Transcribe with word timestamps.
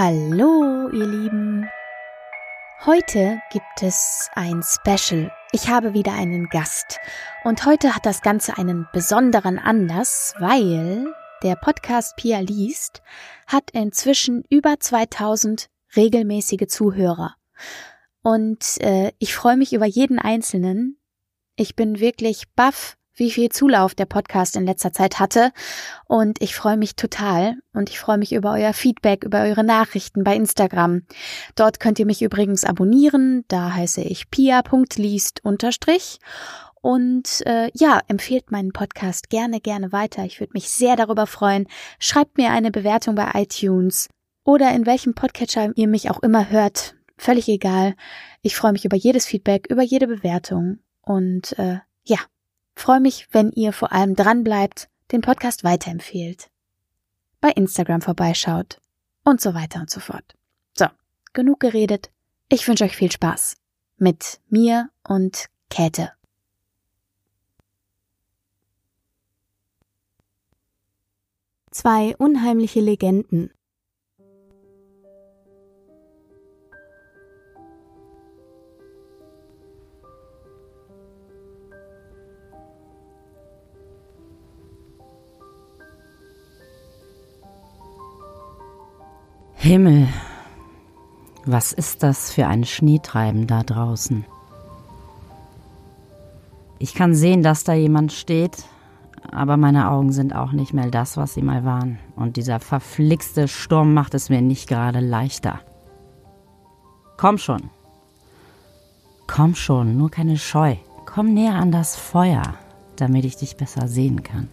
Hallo, 0.00 0.88
ihr 0.90 1.06
Lieben. 1.06 1.68
Heute 2.86 3.40
gibt 3.50 3.82
es 3.82 4.30
ein 4.32 4.62
Special. 4.62 5.32
Ich 5.50 5.68
habe 5.68 5.92
wieder 5.92 6.12
einen 6.12 6.48
Gast. 6.50 7.00
Und 7.42 7.66
heute 7.66 7.96
hat 7.96 8.06
das 8.06 8.22
Ganze 8.22 8.56
einen 8.56 8.86
besonderen 8.92 9.58
Anlass, 9.58 10.34
weil 10.38 11.12
der 11.42 11.56
Podcast 11.56 12.14
Pia 12.14 12.38
liest 12.38 13.02
hat 13.48 13.72
inzwischen 13.72 14.44
über 14.50 14.78
2000 14.78 15.68
regelmäßige 15.96 16.68
Zuhörer. 16.68 17.34
Und 18.22 18.80
äh, 18.80 19.10
ich 19.18 19.34
freue 19.34 19.56
mich 19.56 19.72
über 19.72 19.86
jeden 19.86 20.20
einzelnen. 20.20 21.00
Ich 21.56 21.74
bin 21.74 21.98
wirklich 21.98 22.44
baff, 22.54 22.97
wie 23.18 23.30
viel 23.30 23.50
Zulauf 23.50 23.94
der 23.94 24.06
Podcast 24.06 24.56
in 24.56 24.66
letzter 24.66 24.92
Zeit 24.92 25.18
hatte. 25.18 25.52
Und 26.06 26.40
ich 26.40 26.54
freue 26.54 26.76
mich 26.76 26.96
total. 26.96 27.56
Und 27.72 27.90
ich 27.90 27.98
freue 27.98 28.18
mich 28.18 28.32
über 28.32 28.52
euer 28.52 28.72
Feedback, 28.72 29.24
über 29.24 29.42
eure 29.42 29.64
Nachrichten 29.64 30.24
bei 30.24 30.34
Instagram. 30.36 31.02
Dort 31.54 31.80
könnt 31.80 31.98
ihr 31.98 32.06
mich 32.06 32.22
übrigens 32.22 32.64
abonnieren. 32.64 33.44
Da 33.48 33.74
heiße 33.74 34.00
ich 34.00 34.30
pia.liest 34.30 35.44
unterstrich. 35.44 36.18
Und 36.80 37.44
äh, 37.46 37.70
ja, 37.74 38.00
empfehlt 38.06 38.50
meinen 38.50 38.72
Podcast 38.72 39.30
gerne, 39.30 39.60
gerne 39.60 39.92
weiter. 39.92 40.24
Ich 40.24 40.40
würde 40.40 40.52
mich 40.54 40.70
sehr 40.70 40.96
darüber 40.96 41.26
freuen. 41.26 41.66
Schreibt 41.98 42.38
mir 42.38 42.50
eine 42.50 42.70
Bewertung 42.70 43.14
bei 43.14 43.30
iTunes 43.34 44.08
oder 44.44 44.72
in 44.72 44.86
welchem 44.86 45.14
Podcatcher 45.14 45.72
ihr 45.74 45.88
mich 45.88 46.10
auch 46.10 46.20
immer 46.22 46.50
hört. 46.50 46.94
Völlig 47.18 47.48
egal. 47.48 47.94
Ich 48.42 48.54
freue 48.56 48.72
mich 48.72 48.84
über 48.84 48.96
jedes 48.96 49.26
Feedback, 49.26 49.66
über 49.68 49.82
jede 49.82 50.06
Bewertung. 50.06 50.78
Und 51.02 51.58
äh, 51.58 51.78
ja, 52.04 52.18
freue 52.80 53.00
mich, 53.00 53.28
wenn 53.32 53.50
ihr 53.52 53.72
vor 53.72 53.92
allem 53.92 54.14
dran 54.14 54.44
bleibt, 54.44 54.88
den 55.12 55.20
Podcast 55.20 55.64
weiterempfehlt, 55.64 56.50
bei 57.40 57.50
Instagram 57.50 58.00
vorbeischaut 58.00 58.80
und 59.24 59.40
so 59.40 59.54
weiter 59.54 59.80
und 59.80 59.90
so 59.90 60.00
fort. 60.00 60.36
So, 60.74 60.86
genug 61.32 61.60
geredet. 61.60 62.10
Ich 62.48 62.66
wünsche 62.66 62.84
euch 62.84 62.96
viel 62.96 63.12
Spaß 63.12 63.56
mit 63.96 64.40
mir 64.48 64.90
und 65.02 65.46
Käthe. 65.70 66.12
Zwei 71.70 72.16
unheimliche 72.16 72.80
Legenden. 72.80 73.52
Himmel, 89.68 90.08
was 91.44 91.74
ist 91.74 92.02
das 92.02 92.32
für 92.32 92.46
ein 92.46 92.64
Schneetreiben 92.64 93.46
da 93.46 93.62
draußen? 93.62 94.24
Ich 96.78 96.94
kann 96.94 97.14
sehen, 97.14 97.42
dass 97.42 97.64
da 97.64 97.74
jemand 97.74 98.14
steht, 98.14 98.64
aber 99.30 99.58
meine 99.58 99.90
Augen 99.90 100.10
sind 100.10 100.34
auch 100.34 100.52
nicht 100.52 100.72
mehr 100.72 100.90
das, 100.90 101.18
was 101.18 101.34
sie 101.34 101.42
mal 101.42 101.66
waren. 101.66 101.98
Und 102.16 102.38
dieser 102.38 102.60
verflixte 102.60 103.46
Sturm 103.46 103.92
macht 103.92 104.14
es 104.14 104.30
mir 104.30 104.40
nicht 104.40 104.70
gerade 104.70 105.00
leichter. 105.00 105.60
Komm 107.18 107.36
schon. 107.36 107.68
Komm 109.26 109.54
schon, 109.54 109.98
nur 109.98 110.10
keine 110.10 110.38
Scheu. 110.38 110.76
Komm 111.04 111.34
näher 111.34 111.56
an 111.56 111.72
das 111.72 111.94
Feuer, 111.94 112.54
damit 112.96 113.26
ich 113.26 113.36
dich 113.36 113.58
besser 113.58 113.86
sehen 113.86 114.22
kann. 114.22 114.48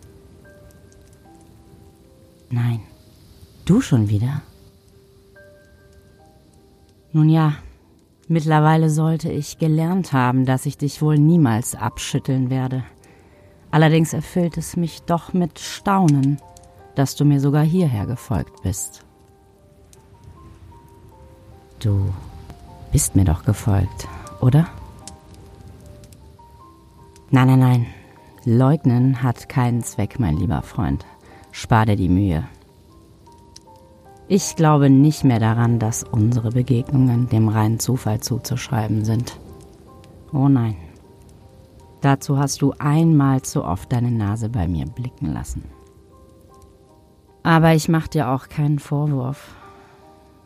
Nein, 2.50 2.82
du 3.64 3.80
schon 3.80 4.10
wieder? 4.10 4.42
Nun 7.16 7.30
ja, 7.30 7.54
mittlerweile 8.28 8.90
sollte 8.90 9.32
ich 9.32 9.58
gelernt 9.58 10.12
haben, 10.12 10.44
dass 10.44 10.66
ich 10.66 10.78
dich 10.78 11.02
wohl 11.02 11.18
niemals 11.18 11.74
abschütteln 11.74 12.50
werde. 12.50 12.84
Allerdings 13.72 14.12
erfüllt 14.12 14.58
es 14.58 14.76
mich 14.76 15.04
doch 15.04 15.32
mit 15.32 15.58
Staunen, 15.60 16.42
dass 16.94 17.16
du 17.16 17.24
mir 17.24 17.40
sogar 17.40 17.64
hierher 17.64 18.06
gefolgt 18.06 18.64
bist. 18.64 19.06
Du 21.80 22.14
bist 22.92 23.16
mir 23.16 23.24
doch 23.24 23.46
gefolgt, 23.46 24.10
oder? 24.42 24.68
Nein, 27.32 27.48
nein, 27.48 27.60
nein. 27.60 27.86
Leugnen 28.44 29.24
hat 29.24 29.48
keinen 29.48 29.84
Zweck, 29.84 30.20
mein 30.20 30.36
lieber 30.36 30.62
Freund. 30.64 31.06
Spar 31.54 31.86
dir 31.86 31.96
die 31.96 32.10
Mühe. 32.10 32.44
Ich 34.28 34.56
glaube 34.56 34.90
nicht 34.90 35.24
mehr 35.24 35.40
daran, 35.40 35.78
dass 35.78 36.04
unsere 36.04 36.50
Begegnungen 36.50 37.30
dem 37.30 37.48
reinen 37.48 37.80
Zufall 37.80 38.22
zuzuschreiben 38.22 39.06
sind. 39.06 39.40
Oh 40.34 40.48
nein. 40.50 40.76
Dazu 42.02 42.38
hast 42.38 42.62
du 42.62 42.74
einmal 42.80 43.44
zu 43.44 43.64
oft 43.64 43.92
deine 43.92 44.12
Nase 44.12 44.50
bei 44.50 44.68
mir 44.68 44.86
blicken 44.86 45.32
lassen. 45.32 45.64
Aber 47.44 47.76
ich 47.76 47.88
mach 47.88 48.08
dir 48.08 48.30
auch 48.30 48.50
keinen 48.50 48.80
Vorwurf. 48.80 49.56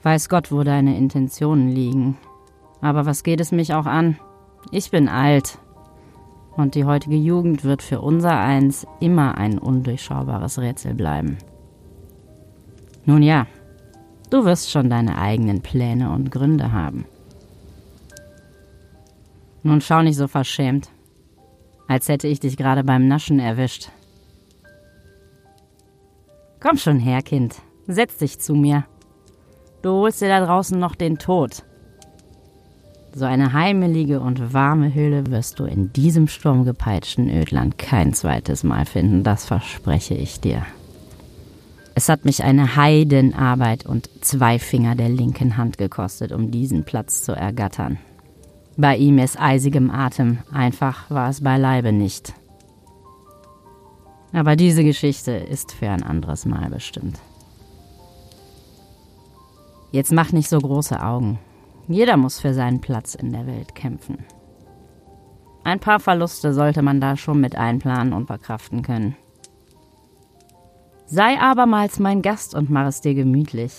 Weiß 0.04 0.28
Gott, 0.28 0.52
wo 0.52 0.64
deine 0.64 0.98
Intentionen 0.98 1.70
liegen. 1.70 2.18
Aber 2.82 3.06
was 3.06 3.24
geht 3.24 3.40
es 3.40 3.54
mich 3.54 3.74
auch 3.74 3.86
an? 3.86 4.18
Ich 4.72 4.92
bin 4.92 5.08
alt. 5.08 5.58
Und 6.56 6.76
die 6.76 6.84
heutige 6.84 7.16
Jugend 7.16 7.64
wird 7.64 7.82
für 7.82 8.02
unser 8.02 8.38
Eins 8.38 8.86
immer 9.00 9.38
ein 9.38 9.58
undurchschaubares 9.58 10.60
Rätsel 10.60 10.94
bleiben. 10.94 11.38
Nun 13.06 13.24
ja, 13.24 13.48
du 14.30 14.46
wirst 14.46 14.72
schon 14.72 14.90
deine 14.90 15.18
eigenen 15.18 15.62
Pläne 15.62 16.12
und 16.12 16.32
Gründe 16.32 16.72
haben. 16.72 17.06
Nun 19.64 19.82
schau 19.82 20.02
nicht 20.02 20.18
so 20.18 20.28
verschämt 20.28 20.90
als 21.90 22.08
hätte 22.08 22.28
ich 22.28 22.40
dich 22.40 22.56
gerade 22.56 22.84
beim 22.84 23.08
Naschen 23.08 23.40
erwischt. 23.40 23.90
Komm 26.60 26.78
schon 26.78 27.00
her, 27.00 27.24
Kind, 27.24 27.56
setz 27.88 28.18
dich 28.18 28.40
zu 28.40 28.54
mir. 28.54 28.86
Du 29.82 29.90
holst 29.90 30.22
dir 30.22 30.28
da 30.28 30.46
draußen 30.46 30.78
noch 30.78 30.94
den 30.94 31.18
Tod. 31.18 31.64
So 33.16 33.26
eine 33.26 33.54
heimelige 33.54 34.20
und 34.20 34.54
warme 34.54 34.94
Höhle 34.94 35.26
wirst 35.32 35.60
du 35.60 35.66
in 35.66 35.92
diesem 35.92 36.28
sturmgepeitschten 36.28 37.28
Ödland 37.28 37.80
kein 37.80 38.14
zweites 38.14 38.64
Mal 38.64 38.86
finden, 38.86 39.24
das 39.24 39.46
verspreche 39.46 40.14
ich 40.14 40.40
dir. 40.40 40.64
Es 42.00 42.08
hat 42.08 42.24
mich 42.24 42.46
eine 42.46 42.78
Heidenarbeit 42.78 43.86
und 43.86 44.10
zwei 44.24 44.58
Finger 44.58 44.96
der 44.96 45.10
linken 45.10 45.58
Hand 45.58 45.78
gekostet, 45.78 46.32
um 46.32 46.50
diesen 46.50 46.86
Platz 46.86 47.24
zu 47.24 47.34
ergattern. 47.34 47.98
Bei 48.78 48.96
ihm 48.96 49.18
ist 49.18 49.38
eisigem 49.38 49.92
Atem, 49.92 50.38
einfach 50.50 51.12
war 51.12 51.30
es 51.30 51.44
beileibe 51.44 51.92
nicht. 51.92 52.34
Aber 54.32 54.56
diese 54.56 54.86
Geschichte 54.86 55.34
ist 55.34 55.74
für 55.74 55.90
ein 55.90 56.02
anderes 56.02 56.46
Mal 56.46 56.70
bestimmt. 56.70 57.20
Jetzt 59.92 60.14
mach 60.14 60.32
nicht 60.32 60.48
so 60.48 60.58
große 60.58 61.04
Augen. 61.04 61.38
Jeder 61.90 62.16
muss 62.16 62.40
für 62.40 62.54
seinen 62.54 62.80
Platz 62.80 63.14
in 63.14 63.34
der 63.34 63.46
Welt 63.46 63.76
kämpfen. 63.76 64.24
Ein 65.66 65.82
paar 65.82 66.00
Verluste 66.00 66.54
sollte 66.54 66.82
man 66.82 67.02
da 67.02 67.18
schon 67.18 67.42
mit 67.42 67.58
einplanen 67.58 68.14
und 68.14 68.28
verkraften 68.28 68.84
können. 68.84 69.18
Sei 71.10 71.40
abermals 71.40 72.00
mein 72.00 72.22
Gast 72.22 72.56
und 72.56 72.70
mach 72.70 72.88
es 72.88 73.02
dir 73.02 73.16
gemütlich. 73.16 73.74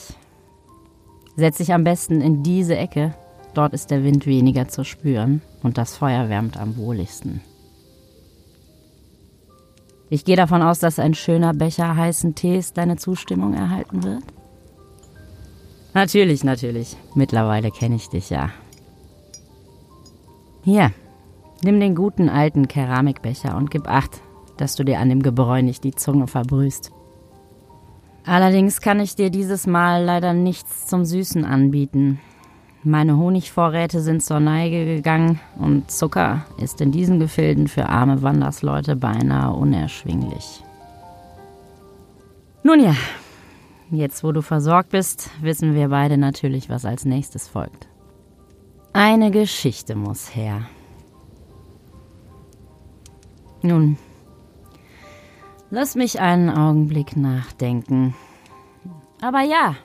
Setz 1.36 1.58
dich 1.58 1.72
am 1.72 1.84
besten 1.84 2.20
in 2.20 2.42
diese 2.42 2.76
Ecke 2.76 3.14
Dort 3.54 3.72
ist 3.74 3.90
der 3.90 4.04
Wind 4.04 4.26
weniger 4.26 4.68
zu 4.68 4.84
spüren 4.84 5.42
und 5.62 5.76
das 5.76 5.96
Feuer 5.96 6.28
wärmt 6.28 6.56
am 6.56 6.76
wohligsten. 6.76 7.40
Ich 10.08 10.24
gehe 10.24 10.36
davon 10.36 10.62
aus, 10.62 10.78
dass 10.78 10.98
ein 10.98 11.14
schöner 11.14 11.54
Becher 11.54 11.96
heißen 11.96 12.34
Tees 12.34 12.72
deine 12.72 12.96
Zustimmung 12.96 13.54
erhalten 13.54 14.02
wird. 14.02 14.24
Natürlich, 15.94 16.44
natürlich. 16.44 16.96
Mittlerweile 17.14 17.70
kenne 17.70 17.96
ich 17.96 18.08
dich 18.08 18.30
ja. 18.30 18.50
Hier, 20.62 20.92
nimm 21.62 21.80
den 21.80 21.94
guten 21.94 22.28
alten 22.28 22.68
Keramikbecher 22.68 23.56
und 23.56 23.70
gib 23.70 23.88
acht, 23.88 24.20
dass 24.56 24.74
du 24.76 24.84
dir 24.84 24.98
an 24.98 25.08
dem 25.08 25.22
Gebräu 25.22 25.62
nicht 25.62 25.84
die 25.84 25.94
Zunge 25.94 26.26
verbrühst. 26.26 26.92
Allerdings 28.30 28.80
kann 28.80 29.00
ich 29.00 29.16
dir 29.16 29.28
dieses 29.28 29.66
Mal 29.66 30.04
leider 30.04 30.34
nichts 30.34 30.86
zum 30.86 31.04
Süßen 31.04 31.44
anbieten, 31.44 32.20
meine 32.84 33.16
Honigvorräte 33.16 34.00
sind 34.00 34.22
zur 34.22 34.38
Neige 34.38 34.84
gegangen 34.84 35.40
und 35.58 35.90
Zucker 35.90 36.46
ist 36.56 36.80
in 36.80 36.92
diesen 36.92 37.18
Gefilden 37.18 37.66
für 37.66 37.88
arme 37.88 38.22
Wandersleute 38.22 38.94
beinahe 38.94 39.52
unerschwinglich. 39.52 40.62
Nun 42.62 42.78
ja, 42.78 42.94
jetzt 43.90 44.22
wo 44.22 44.30
du 44.30 44.42
versorgt 44.42 44.90
bist, 44.90 45.28
wissen 45.40 45.74
wir 45.74 45.88
beide 45.88 46.16
natürlich, 46.16 46.70
was 46.70 46.84
als 46.84 47.04
nächstes 47.04 47.48
folgt. 47.48 47.88
Eine 48.92 49.32
Geschichte 49.32 49.96
muss 49.96 50.36
her. 50.36 50.62
Nun, 53.62 53.98
lass 55.70 55.94
mich 55.94 56.20
einen 56.20 56.50
Augenblick 56.50 57.16
nachdenken. 57.16 58.14
Aber 59.20 59.42
ja, 59.42 59.76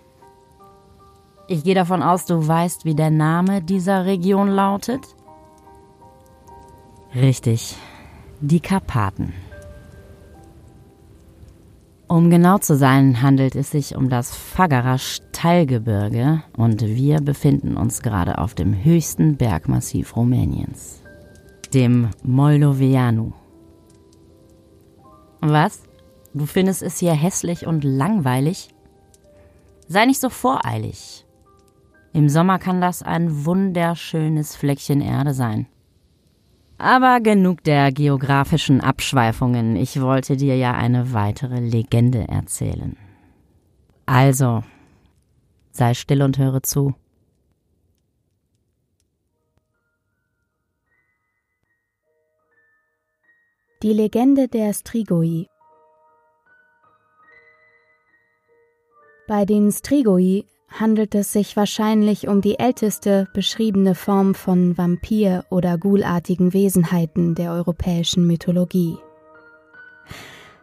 Ich 1.48 1.64
gehe 1.64 1.76
davon 1.76 2.02
aus, 2.02 2.26
du 2.26 2.48
weißt, 2.48 2.86
wie 2.86 2.96
der 2.96 3.12
Name 3.12 3.62
dieser 3.62 4.06
Region 4.06 4.48
lautet? 4.50 5.02
Richtig, 7.14 7.76
die 8.42 8.60
Karpaten. 8.60 9.32
Um 12.08 12.30
genau 12.30 12.58
zu 12.60 12.76
sein, 12.76 13.22
handelt 13.22 13.56
es 13.56 13.72
sich 13.72 13.96
um 13.96 14.10
das 14.10 14.36
Fagara 14.36 14.98
Steilgebirge 14.98 16.42
und 16.58 16.82
wir 16.82 17.22
befinden 17.22 17.78
uns 17.78 18.02
gerade 18.02 18.38
auf 18.40 18.54
dem 18.56 18.84
höchsten 18.84 19.38
Bergmassiv 19.38 20.16
Rumäniens, 20.16 21.02
dem 21.74 22.10
Moldoveanu. 22.24 23.34
Was? 25.48 25.84
Du 26.34 26.48
findest 26.48 26.82
es 26.82 26.98
hier 26.98 27.14
hässlich 27.14 27.68
und 27.68 27.84
langweilig? 27.84 28.70
Sei 29.88 30.06
nicht 30.06 30.20
so 30.20 30.30
voreilig. 30.30 31.24
Im 32.14 32.30
Sommer 32.30 32.58
kann 32.58 32.82
das 32.82 33.04
ein 33.04 33.46
wunderschönes 33.46 34.56
Fleckchen 34.56 35.02
Erde 35.02 35.34
sein. 35.34 35.68
Aber 36.78 37.22
genug 37.22 37.64
der 37.64 37.92
geografischen 37.92 38.82
Abschweifungen. 38.82 39.76
Ich 39.76 40.02
wollte 40.02 40.36
dir 40.36 40.58
ja 40.58 40.74
eine 40.74 41.14
weitere 41.14 41.60
Legende 41.60 42.28
erzählen. 42.28 42.98
Also, 44.06 44.64
sei 45.72 45.94
still 45.94 46.24
und 46.24 46.38
höre 46.38 46.64
zu. 46.64 46.96
Die 53.86 53.94
Legende 53.94 54.48
der 54.48 54.74
Strigoi 54.74 55.46
Bei 59.28 59.46
den 59.46 59.72
Strigoi 59.72 60.46
handelt 60.70 61.14
es 61.14 61.32
sich 61.32 61.56
wahrscheinlich 61.56 62.28
um 62.28 62.42
die 62.42 62.58
älteste 62.58 63.28
beschriebene 63.36 63.94
Form 63.94 64.34
von 64.34 64.76
Vampir- 64.76 65.46
oder 65.52 65.78
Ghulartigen 65.78 66.52
Wesenheiten 66.52 67.36
der 67.36 67.52
europäischen 67.52 68.26
Mythologie. 68.26 68.98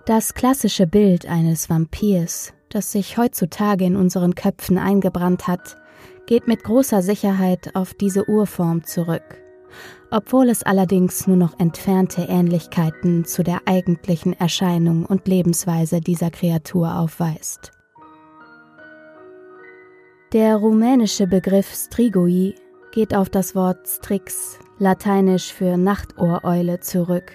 Das 0.05 0.35
klassische 0.35 0.89
Bild 0.89 1.27
eines 1.27 1.71
Vampirs, 1.71 2.53
das 2.71 2.91
sich 2.91 3.19
heutzutage 3.19 3.85
in 3.85 3.95
unseren 3.95 4.35
Köpfen 4.35 4.79
eingebrannt 4.79 5.47
hat, 5.47 5.77
geht 6.27 6.49
mit 6.49 6.65
großer 6.65 7.03
Sicherheit 7.03 7.77
auf 7.77 7.95
diese 7.95 8.29
Urform 8.29 8.83
zurück, 8.83 9.42
obwohl 10.11 10.49
es 10.49 10.63
allerdings 10.63 11.27
nur 11.27 11.37
noch 11.37 11.59
entfernte 11.59 12.23
Ähnlichkeiten 12.23 13.25
zu 13.25 13.43
der 13.43 13.63
eigentlichen 13.67 14.33
Erscheinung 14.33 15.07
und 15.07 15.27
Lebensweise 15.27 16.01
dieser 16.01 16.31
Kreatur 16.31 16.97
aufweist. 16.97 17.73
Der 20.33 20.57
rumänische 20.57 21.27
Begriff 21.27 21.75
Strigoi 21.75 22.55
geht 22.93 23.15
auf 23.15 23.29
das 23.29 23.55
Wort 23.55 23.87
Strix, 23.87 24.59
lateinisch 24.79 25.53
für 25.53 25.77
Nachtohreule, 25.77 26.81
zurück. 26.81 27.33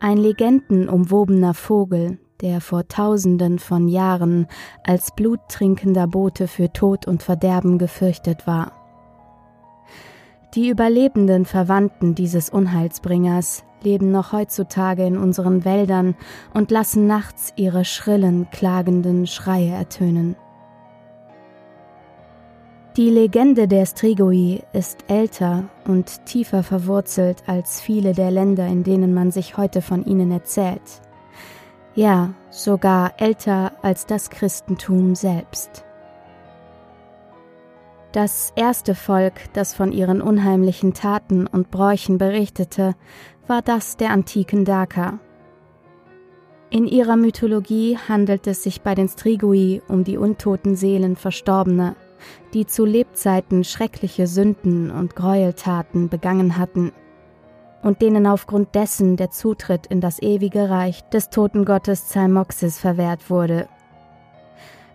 Ein 0.00 0.16
legendenumwobener 0.18 1.54
Vogel, 1.54 2.18
der 2.40 2.60
vor 2.60 2.88
tausenden 2.88 3.58
von 3.58 3.88
Jahren 3.88 4.46
als 4.84 5.14
bluttrinkender 5.14 6.06
Bote 6.06 6.48
für 6.48 6.72
Tod 6.72 7.06
und 7.06 7.22
Verderben 7.22 7.78
gefürchtet 7.78 8.46
war. 8.46 8.81
Die 10.54 10.68
überlebenden 10.68 11.46
Verwandten 11.46 12.14
dieses 12.14 12.50
Unheilsbringers 12.50 13.64
leben 13.82 14.10
noch 14.10 14.32
heutzutage 14.32 15.06
in 15.06 15.16
unseren 15.16 15.64
Wäldern 15.64 16.14
und 16.52 16.70
lassen 16.70 17.06
nachts 17.06 17.54
ihre 17.56 17.86
schrillen, 17.86 18.48
klagenden 18.50 19.26
Schreie 19.26 19.70
ertönen. 19.70 20.36
Die 22.98 23.08
Legende 23.08 23.66
der 23.66 23.86
Strigoi 23.86 24.60
ist 24.74 25.04
älter 25.08 25.70
und 25.86 26.26
tiefer 26.26 26.62
verwurzelt 26.62 27.44
als 27.46 27.80
viele 27.80 28.12
der 28.12 28.30
Länder, 28.30 28.66
in 28.66 28.84
denen 28.84 29.14
man 29.14 29.30
sich 29.30 29.56
heute 29.56 29.80
von 29.80 30.04
ihnen 30.04 30.30
erzählt. 30.30 31.00
Ja, 31.94 32.34
sogar 32.50 33.14
älter 33.16 33.72
als 33.80 34.04
das 34.04 34.28
Christentum 34.28 35.14
selbst. 35.14 35.86
Das 38.12 38.52
erste 38.56 38.94
Volk, 38.94 39.32
das 39.54 39.72
von 39.72 39.90
ihren 39.90 40.20
unheimlichen 40.20 40.92
Taten 40.92 41.46
und 41.46 41.70
Bräuchen 41.70 42.18
berichtete, 42.18 42.94
war 43.46 43.62
das 43.62 43.96
der 43.96 44.10
antiken 44.10 44.66
Daker. 44.66 45.18
In 46.68 46.86
ihrer 46.86 47.16
Mythologie 47.16 47.96
handelt 47.96 48.46
es 48.46 48.62
sich 48.62 48.82
bei 48.82 48.94
den 48.94 49.08
Strigoi 49.08 49.80
um 49.88 50.04
die 50.04 50.18
untoten 50.18 50.76
Seelen 50.76 51.16
Verstorbener, 51.16 51.96
die 52.52 52.66
zu 52.66 52.84
Lebzeiten 52.84 53.64
schreckliche 53.64 54.26
Sünden 54.26 54.90
und 54.90 55.16
Gräueltaten 55.16 56.10
begangen 56.10 56.58
hatten 56.58 56.92
und 57.82 58.02
denen 58.02 58.26
aufgrund 58.26 58.74
dessen 58.74 59.16
der 59.16 59.30
Zutritt 59.30 59.86
in 59.86 60.02
das 60.02 60.20
ewige 60.20 60.68
Reich 60.68 61.02
des 61.08 61.30
Totengottes 61.30 62.08
Zalmoxis 62.08 62.78
verwehrt 62.78 63.30
wurde. 63.30 63.68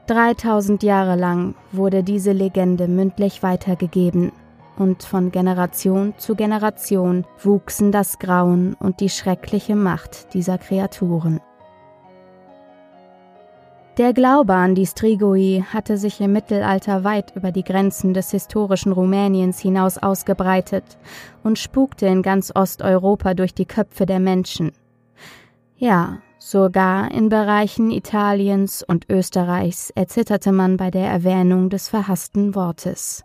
3000 0.07 0.83
Jahre 0.83 1.15
lang 1.15 1.56
wurde 1.71 2.04
diese 2.04 2.31
Legende 2.31 2.88
mündlich 2.88 3.44
weitergegeben 3.44 4.31
und 4.77 5.04
von 5.04 5.31
Generation 5.31 6.13
zu 6.18 6.36
Generation 6.36 7.25
wuchsen 7.44 7.92
das 7.92 8.18
Grauen 8.18 8.75
und 8.75 9.00
die 9.01 9.09
schreckliche 9.09 9.75
Macht 9.75 10.33
dieser 10.33 10.57
Kreaturen. 10.57 11.42
Der 13.98 14.13
Glaube 14.13 14.54
an 14.54 14.75
die 14.75 14.86
Strigoi 14.86 15.63
hatte 15.74 15.98
sich 15.98 16.21
im 16.21 16.31
Mittelalter 16.31 17.03
weit 17.03 17.36
über 17.36 17.51
die 17.51 17.63
Grenzen 17.63 18.13
des 18.13 18.30
historischen 18.30 18.92
Rumäniens 18.92 19.60
hinaus 19.60 19.98
ausgebreitet 19.98 20.83
und 21.44 21.57
spukte 21.57 22.06
in 22.06 22.21
ganz 22.21 22.51
Osteuropa 22.56 23.33
durch 23.33 23.56
die 23.56 23.65
Köpfe 23.65 24.06
der 24.06 24.19
Menschen. 24.19 24.71
Ja, 25.77 26.19
sogar 26.39 27.12
in 27.12 27.30
Bereichen 27.30 27.92
Italiens 27.92 28.84
und 28.84 29.10
Österreichs 29.10 29.89
erzitterte 29.92 30.51
man 30.51 30.77
bei 30.77 30.91
der 30.91 31.08
Erwähnung 31.08 31.70
des 31.70 31.89
verhassten 31.89 32.56
Wortes. 32.56 33.24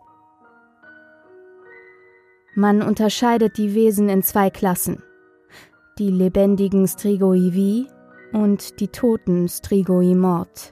Man 2.55 2.81
unterscheidet 2.81 3.57
die 3.57 3.73
Wesen 3.73 4.09
in 4.09 4.21
zwei 4.21 4.49
Klassen. 4.49 5.01
Die 5.97 6.11
lebendigen 6.11 6.87
Strigoi 6.87 7.85
und 8.31 8.79
die 8.79 8.87
toten 8.87 9.47
Strigoi 9.47 10.15
Mord. 10.15 10.71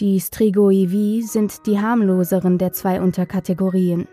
Die 0.00 0.20
Strigoi 0.20 1.22
sind 1.22 1.66
die 1.66 1.80
harmloseren 1.80 2.58
der 2.58 2.72
zwei 2.72 3.00
Unterkategorien. 3.00 4.06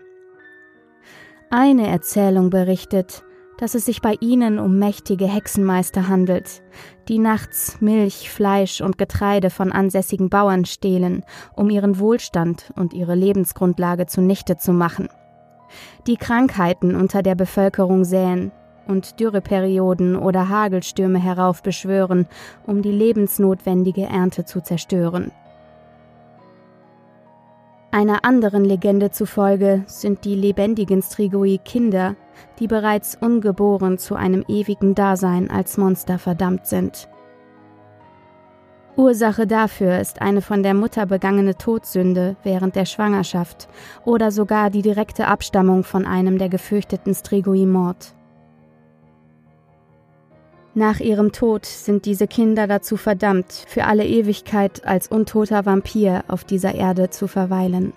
Eine 1.50 1.86
Erzählung 1.86 2.50
berichtet, 2.50 3.22
dass 3.58 3.74
es 3.74 3.84
sich 3.86 4.02
bei 4.02 4.16
ihnen 4.20 4.58
um 4.58 4.78
mächtige 4.78 5.26
Hexenmeister 5.26 6.08
handelt, 6.08 6.62
die 7.08 7.18
nachts 7.18 7.80
Milch, 7.80 8.30
Fleisch 8.30 8.80
und 8.80 8.98
Getreide 8.98 9.50
von 9.50 9.72
ansässigen 9.72 10.28
Bauern 10.28 10.64
stehlen, 10.64 11.24
um 11.54 11.70
ihren 11.70 11.98
Wohlstand 11.98 12.72
und 12.76 12.92
ihre 12.92 13.14
Lebensgrundlage 13.14 14.06
zunichte 14.06 14.56
zu 14.56 14.72
machen, 14.72 15.08
die 16.06 16.16
Krankheiten 16.16 16.96
unter 16.96 17.22
der 17.22 17.34
Bevölkerung 17.34 18.04
säen 18.04 18.52
und 18.86 19.18
Dürreperioden 19.20 20.16
oder 20.16 20.48
Hagelstürme 20.48 21.18
heraufbeschwören, 21.18 22.26
um 22.66 22.82
die 22.82 22.92
lebensnotwendige 22.92 24.04
Ernte 24.04 24.44
zu 24.44 24.62
zerstören. 24.62 25.32
Einer 27.94 28.24
anderen 28.24 28.64
Legende 28.64 29.12
zufolge 29.12 29.84
sind 29.86 30.24
die 30.24 30.34
lebendigen 30.34 31.00
Strigoi 31.00 31.58
Kinder, 31.64 32.16
die 32.58 32.66
bereits 32.66 33.14
ungeboren 33.14 33.98
zu 33.98 34.16
einem 34.16 34.44
ewigen 34.48 34.96
Dasein 34.96 35.48
als 35.48 35.76
Monster 35.78 36.18
verdammt 36.18 36.66
sind. 36.66 37.08
Ursache 38.96 39.46
dafür 39.46 40.00
ist 40.00 40.20
eine 40.22 40.42
von 40.42 40.64
der 40.64 40.74
Mutter 40.74 41.06
begangene 41.06 41.56
Todsünde 41.56 42.34
während 42.42 42.74
der 42.74 42.84
Schwangerschaft 42.84 43.68
oder 44.04 44.32
sogar 44.32 44.70
die 44.70 44.82
direkte 44.82 45.28
Abstammung 45.28 45.84
von 45.84 46.04
einem 46.04 46.36
der 46.36 46.48
gefürchteten 46.48 47.14
Strigoi-Mord. 47.14 48.12
Nach 50.76 50.98
ihrem 50.98 51.30
Tod 51.30 51.66
sind 51.66 52.04
diese 52.04 52.26
Kinder 52.26 52.66
dazu 52.66 52.96
verdammt, 52.96 53.52
für 53.68 53.84
alle 53.84 54.04
Ewigkeit 54.04 54.84
als 54.84 55.06
untoter 55.06 55.64
Vampir 55.66 56.24
auf 56.26 56.42
dieser 56.42 56.74
Erde 56.74 57.10
zu 57.10 57.28
verweilen. 57.28 57.92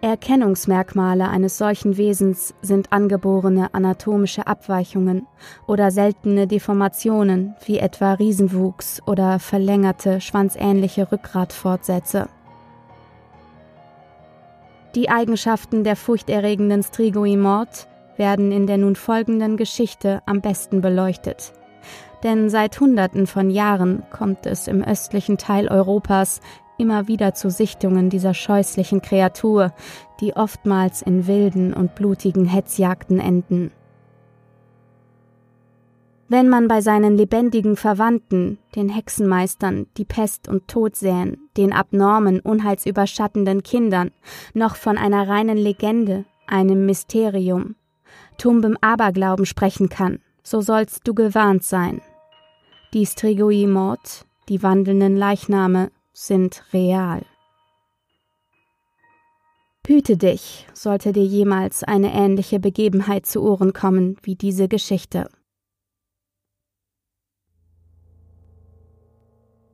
Erkennungsmerkmale 0.00 1.28
eines 1.28 1.56
solchen 1.56 1.96
Wesens 1.96 2.54
sind 2.62 2.92
angeborene 2.92 3.72
anatomische 3.72 4.46
Abweichungen 4.46 5.26
oder 5.66 5.90
seltene 5.90 6.46
Deformationen 6.46 7.54
wie 7.64 7.78
etwa 7.78 8.12
Riesenwuchs 8.12 9.00
oder 9.06 9.38
verlängerte 9.38 10.20
schwanzähnliche 10.20 11.10
Rückgratfortsätze. 11.10 12.28
Die 14.94 15.08
Eigenschaften 15.08 15.84
der 15.84 15.96
furchterregenden 15.96 16.82
Strigoi 16.82 17.36
Mord 17.36 17.88
werden 18.16 18.52
in 18.52 18.66
der 18.66 18.78
nun 18.78 18.96
folgenden 18.96 19.56
Geschichte 19.56 20.22
am 20.26 20.40
besten 20.40 20.80
beleuchtet. 20.80 21.52
Denn 22.22 22.48
seit 22.48 22.80
Hunderten 22.80 23.26
von 23.26 23.50
Jahren 23.50 24.02
kommt 24.10 24.46
es 24.46 24.66
im 24.66 24.82
östlichen 24.82 25.36
Teil 25.36 25.68
Europas 25.68 26.40
immer 26.78 27.06
wieder 27.08 27.34
zu 27.34 27.50
Sichtungen 27.50 28.10
dieser 28.10 28.34
scheußlichen 28.34 29.02
Kreatur, 29.02 29.72
die 30.20 30.34
oftmals 30.34 31.02
in 31.02 31.26
wilden 31.26 31.74
und 31.74 31.94
blutigen 31.94 32.46
Hetzjagden 32.46 33.20
enden. 33.20 33.70
Wenn 36.28 36.48
man 36.48 36.68
bei 36.68 36.80
seinen 36.80 37.16
lebendigen 37.16 37.76
Verwandten, 37.76 38.58
den 38.74 38.88
Hexenmeistern, 38.88 39.86
die 39.98 40.06
Pest 40.06 40.48
und 40.48 40.66
Tod 40.68 40.96
säen, 40.96 41.48
den 41.56 41.72
abnormen, 41.72 42.40
unheilsüberschattenden 42.40 43.62
Kindern, 43.62 44.10
noch 44.54 44.76
von 44.76 44.96
einer 44.96 45.28
reinen 45.28 45.58
Legende, 45.58 46.24
einem 46.46 46.86
Mysterium, 46.86 47.76
tumbem 48.38 48.76
Aberglauben 48.80 49.46
sprechen 49.46 49.88
kann, 49.88 50.20
so 50.42 50.60
sollst 50.60 51.06
du 51.06 51.14
gewarnt 51.14 51.64
sein. 51.64 52.00
Die 52.92 53.06
Strigoi-Mord, 53.06 54.26
die 54.48 54.62
wandelnden 54.62 55.16
Leichname, 55.16 55.90
sind 56.12 56.64
real. 56.72 57.22
Hüte 59.86 60.16
dich, 60.16 60.66
sollte 60.72 61.12
dir 61.12 61.24
jemals 61.24 61.84
eine 61.84 62.14
ähnliche 62.14 62.58
Begebenheit 62.58 63.26
zu 63.26 63.42
Ohren 63.42 63.74
kommen 63.74 64.16
wie 64.22 64.34
diese 64.34 64.66
Geschichte. 64.66 65.28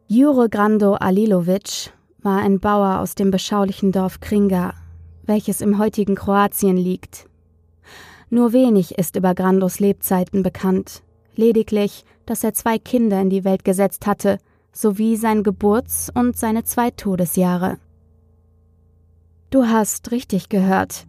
Jure 0.08 0.48
Grando 0.48 0.94
Alilovic 0.94 1.92
war 2.18 2.38
ein 2.40 2.58
Bauer 2.58 2.98
aus 2.98 3.14
dem 3.14 3.30
beschaulichen 3.30 3.92
Dorf 3.92 4.18
Kringa, 4.18 4.74
welches 5.22 5.60
im 5.60 5.78
heutigen 5.78 6.16
Kroatien 6.16 6.76
liegt. 6.76 7.29
Nur 8.30 8.52
wenig 8.52 8.96
ist 8.96 9.16
über 9.16 9.34
Grandos 9.34 9.80
Lebzeiten 9.80 10.44
bekannt, 10.44 11.02
lediglich, 11.34 12.04
dass 12.26 12.44
er 12.44 12.54
zwei 12.54 12.78
Kinder 12.78 13.20
in 13.20 13.28
die 13.28 13.44
Welt 13.44 13.64
gesetzt 13.64 14.06
hatte, 14.06 14.38
sowie 14.72 15.16
sein 15.16 15.42
Geburts- 15.42 16.10
und 16.14 16.36
seine 16.36 16.62
zwei 16.62 16.92
Todesjahre. 16.92 17.78
Du 19.50 19.66
hast 19.66 20.12
richtig 20.12 20.48
gehört. 20.48 21.06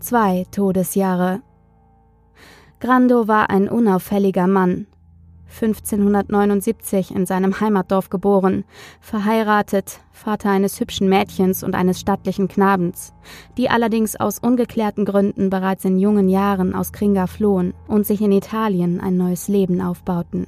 Zwei 0.00 0.46
Todesjahre. 0.50 1.42
Grando 2.80 3.28
war 3.28 3.50
ein 3.50 3.68
unauffälliger 3.68 4.46
Mann, 4.46 4.86
1579 5.48 7.14
in 7.14 7.26
seinem 7.26 7.60
Heimatdorf 7.60 8.10
geboren, 8.10 8.64
verheiratet, 9.00 10.00
Vater 10.10 10.50
eines 10.50 10.80
hübschen 10.80 11.08
Mädchens 11.08 11.62
und 11.62 11.74
eines 11.74 12.00
stattlichen 12.00 12.48
Knabens, 12.48 13.12
die 13.56 13.70
allerdings 13.70 14.16
aus 14.16 14.38
ungeklärten 14.38 15.04
Gründen 15.04 15.50
bereits 15.50 15.84
in 15.84 15.98
jungen 15.98 16.28
Jahren 16.28 16.74
aus 16.74 16.92
Kringa 16.92 17.26
flohen 17.26 17.74
und 17.86 18.06
sich 18.06 18.20
in 18.20 18.32
Italien 18.32 19.00
ein 19.00 19.16
neues 19.16 19.48
Leben 19.48 19.80
aufbauten. 19.80 20.46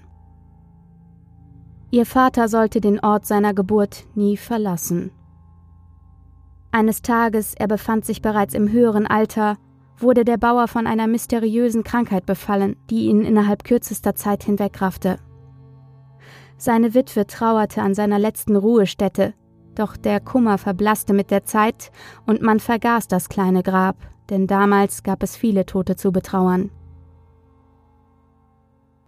Ihr 1.90 2.06
Vater 2.06 2.48
sollte 2.48 2.80
den 2.80 3.00
Ort 3.00 3.26
seiner 3.26 3.54
Geburt 3.54 4.04
nie 4.14 4.36
verlassen. 4.36 5.12
Eines 6.72 7.00
Tages, 7.00 7.54
er 7.54 7.68
befand 7.68 8.04
sich 8.04 8.20
bereits 8.20 8.54
im 8.54 8.70
höheren 8.70 9.06
Alter, 9.06 9.56
wurde 9.98 10.24
der 10.24 10.36
Bauer 10.36 10.68
von 10.68 10.86
einer 10.86 11.06
mysteriösen 11.06 11.84
Krankheit 11.84 12.26
befallen, 12.26 12.76
die 12.90 13.06
ihn 13.06 13.22
innerhalb 13.22 13.64
kürzester 13.64 14.14
Zeit 14.14 14.44
hinwegraffte. 14.44 15.18
Seine 16.58 16.94
Witwe 16.94 17.26
trauerte 17.26 17.82
an 17.82 17.94
seiner 17.94 18.18
letzten 18.18 18.56
Ruhestätte, 18.56 19.34
doch 19.74 19.96
der 19.96 20.20
Kummer 20.20 20.58
verblasste 20.58 21.12
mit 21.12 21.30
der 21.30 21.44
Zeit 21.44 21.90
und 22.26 22.42
man 22.42 22.60
vergaß 22.60 23.08
das 23.08 23.28
kleine 23.28 23.62
Grab, 23.62 23.96
denn 24.30 24.46
damals 24.46 25.02
gab 25.02 25.22
es 25.22 25.36
viele 25.36 25.66
Tote 25.66 25.96
zu 25.96 26.12
betrauern. 26.12 26.70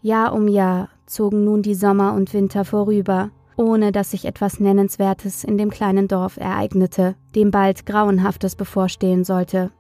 Jahr 0.02 0.32
um 0.32 0.46
Jahr 0.46 0.90
zogen 1.06 1.44
nun 1.44 1.62
die 1.62 1.74
Sommer 1.74 2.14
und 2.14 2.32
Winter 2.34 2.64
vorüber, 2.64 3.30
ohne 3.56 3.90
dass 3.90 4.12
sich 4.12 4.26
etwas 4.26 4.60
Nennenswertes 4.60 5.42
in 5.42 5.58
dem 5.58 5.70
kleinen 5.70 6.06
Dorf 6.06 6.36
ereignete, 6.36 7.16
dem 7.34 7.50
bald 7.50 7.86
Grauenhaftes 7.86 8.54
bevorstehen 8.54 9.24
sollte. 9.24 9.72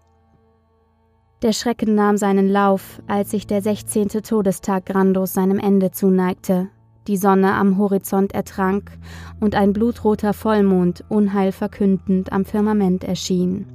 Der 1.42 1.52
Schrecken 1.52 1.94
nahm 1.94 2.16
seinen 2.16 2.48
Lauf, 2.48 3.00
als 3.06 3.30
sich 3.30 3.46
der 3.46 3.62
sechzehnte 3.62 4.22
Todestag 4.22 4.86
Grandos 4.86 5.34
seinem 5.34 5.60
Ende 5.60 5.92
zuneigte, 5.92 6.68
die 7.06 7.16
Sonne 7.16 7.54
am 7.54 7.78
Horizont 7.78 8.34
ertrank 8.34 8.90
und 9.38 9.54
ein 9.54 9.72
blutroter 9.72 10.32
Vollmond 10.32 11.04
unheil 11.08 11.52
verkündend 11.52 12.32
am 12.32 12.44
Firmament 12.44 13.04
erschien. 13.04 13.66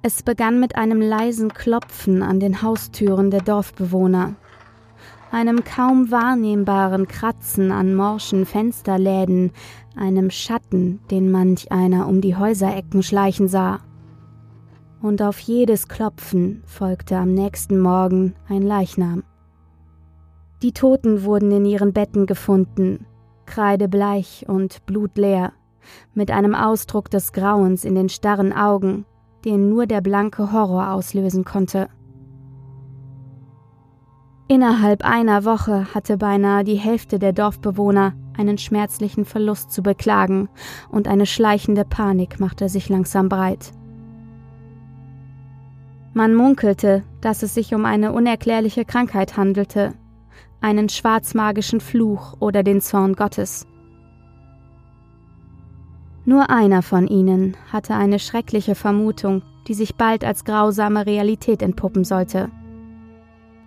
Es 0.00 0.22
begann 0.22 0.58
mit 0.58 0.76
einem 0.76 1.02
leisen 1.02 1.52
Klopfen 1.52 2.22
an 2.22 2.40
den 2.40 2.62
Haustüren 2.62 3.30
der 3.30 3.42
Dorfbewohner, 3.42 4.36
einem 5.30 5.64
kaum 5.64 6.10
wahrnehmbaren 6.10 7.08
Kratzen 7.08 7.72
an 7.72 7.94
morschen 7.94 8.46
Fensterläden, 8.46 9.52
einem 9.96 10.30
Schatten, 10.30 11.00
den 11.10 11.30
manch 11.30 11.70
einer 11.70 12.08
um 12.08 12.22
die 12.22 12.36
Häuserecken 12.36 13.02
schleichen 13.02 13.48
sah 13.48 13.80
und 15.04 15.20
auf 15.20 15.38
jedes 15.38 15.86
Klopfen 15.86 16.62
folgte 16.64 17.18
am 17.18 17.34
nächsten 17.34 17.78
Morgen 17.78 18.34
ein 18.48 18.62
Leichnam. 18.62 19.22
Die 20.62 20.72
Toten 20.72 21.24
wurden 21.24 21.52
in 21.52 21.66
ihren 21.66 21.92
Betten 21.92 22.24
gefunden, 22.24 23.04
kreidebleich 23.44 24.46
und 24.48 24.86
blutleer, 24.86 25.52
mit 26.14 26.30
einem 26.30 26.54
Ausdruck 26.54 27.10
des 27.10 27.34
Grauens 27.34 27.84
in 27.84 27.94
den 27.94 28.08
starren 28.08 28.54
Augen, 28.54 29.04
den 29.44 29.68
nur 29.68 29.84
der 29.84 30.00
blanke 30.00 30.52
Horror 30.52 30.92
auslösen 30.92 31.44
konnte. 31.44 31.88
Innerhalb 34.48 35.04
einer 35.04 35.44
Woche 35.44 35.94
hatte 35.94 36.16
beinahe 36.16 36.64
die 36.64 36.76
Hälfte 36.76 37.18
der 37.18 37.34
Dorfbewohner 37.34 38.14
einen 38.38 38.56
schmerzlichen 38.56 39.26
Verlust 39.26 39.70
zu 39.70 39.82
beklagen, 39.82 40.48
und 40.88 41.08
eine 41.08 41.26
schleichende 41.26 41.84
Panik 41.84 42.40
machte 42.40 42.70
sich 42.70 42.88
langsam 42.88 43.28
breit. 43.28 43.74
Man 46.16 46.32
munkelte, 46.32 47.02
dass 47.20 47.42
es 47.42 47.54
sich 47.54 47.74
um 47.74 47.84
eine 47.84 48.12
unerklärliche 48.12 48.84
Krankheit 48.84 49.36
handelte, 49.36 49.94
einen 50.60 50.88
schwarzmagischen 50.88 51.80
Fluch 51.80 52.36
oder 52.38 52.62
den 52.62 52.80
Zorn 52.80 53.14
Gottes. 53.14 53.66
Nur 56.24 56.50
einer 56.50 56.82
von 56.82 57.08
ihnen 57.08 57.56
hatte 57.72 57.94
eine 57.94 58.20
schreckliche 58.20 58.76
Vermutung, 58.76 59.42
die 59.66 59.74
sich 59.74 59.96
bald 59.96 60.24
als 60.24 60.44
grausame 60.44 61.04
Realität 61.04 61.62
entpuppen 61.62 62.04
sollte. 62.04 62.48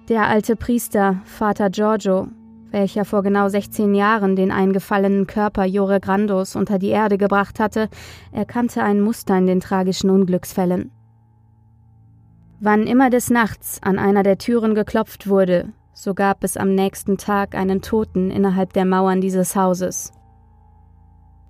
Der 0.07 0.27
alte 0.27 0.55
Priester, 0.55 1.21
Vater 1.25 1.69
Giorgio, 1.69 2.29
welcher 2.71 3.03
vor 3.03 3.23
genau 3.23 3.49
16 3.49 3.93
Jahren 3.93 4.37
den 4.37 4.51
eingefallenen 4.51 5.27
Körper 5.27 5.65
Jore 5.65 5.99
Grandos 5.99 6.55
unter 6.55 6.79
die 6.79 6.89
Erde 6.89 7.17
gebracht 7.17 7.59
hatte, 7.59 7.89
erkannte 8.31 8.83
ein 8.83 9.01
Muster 9.01 9.37
in 9.37 9.47
den 9.47 9.59
tragischen 9.59 10.09
Unglücksfällen. 10.09 10.96
Wann 12.59 12.87
immer 12.87 13.11
des 13.11 13.29
Nachts 13.29 13.79
an 13.83 13.99
einer 13.99 14.23
der 14.23 14.39
Türen 14.39 14.73
geklopft 14.73 15.29
wurde, 15.29 15.73
so 15.93 16.15
gab 16.15 16.43
es 16.43 16.57
am 16.57 16.73
nächsten 16.73 17.19
Tag 17.19 17.53
einen 17.53 17.83
Toten 17.83 18.31
innerhalb 18.31 18.73
der 18.73 18.85
Mauern 18.85 19.21
dieses 19.21 19.55
Hauses. 19.55 20.11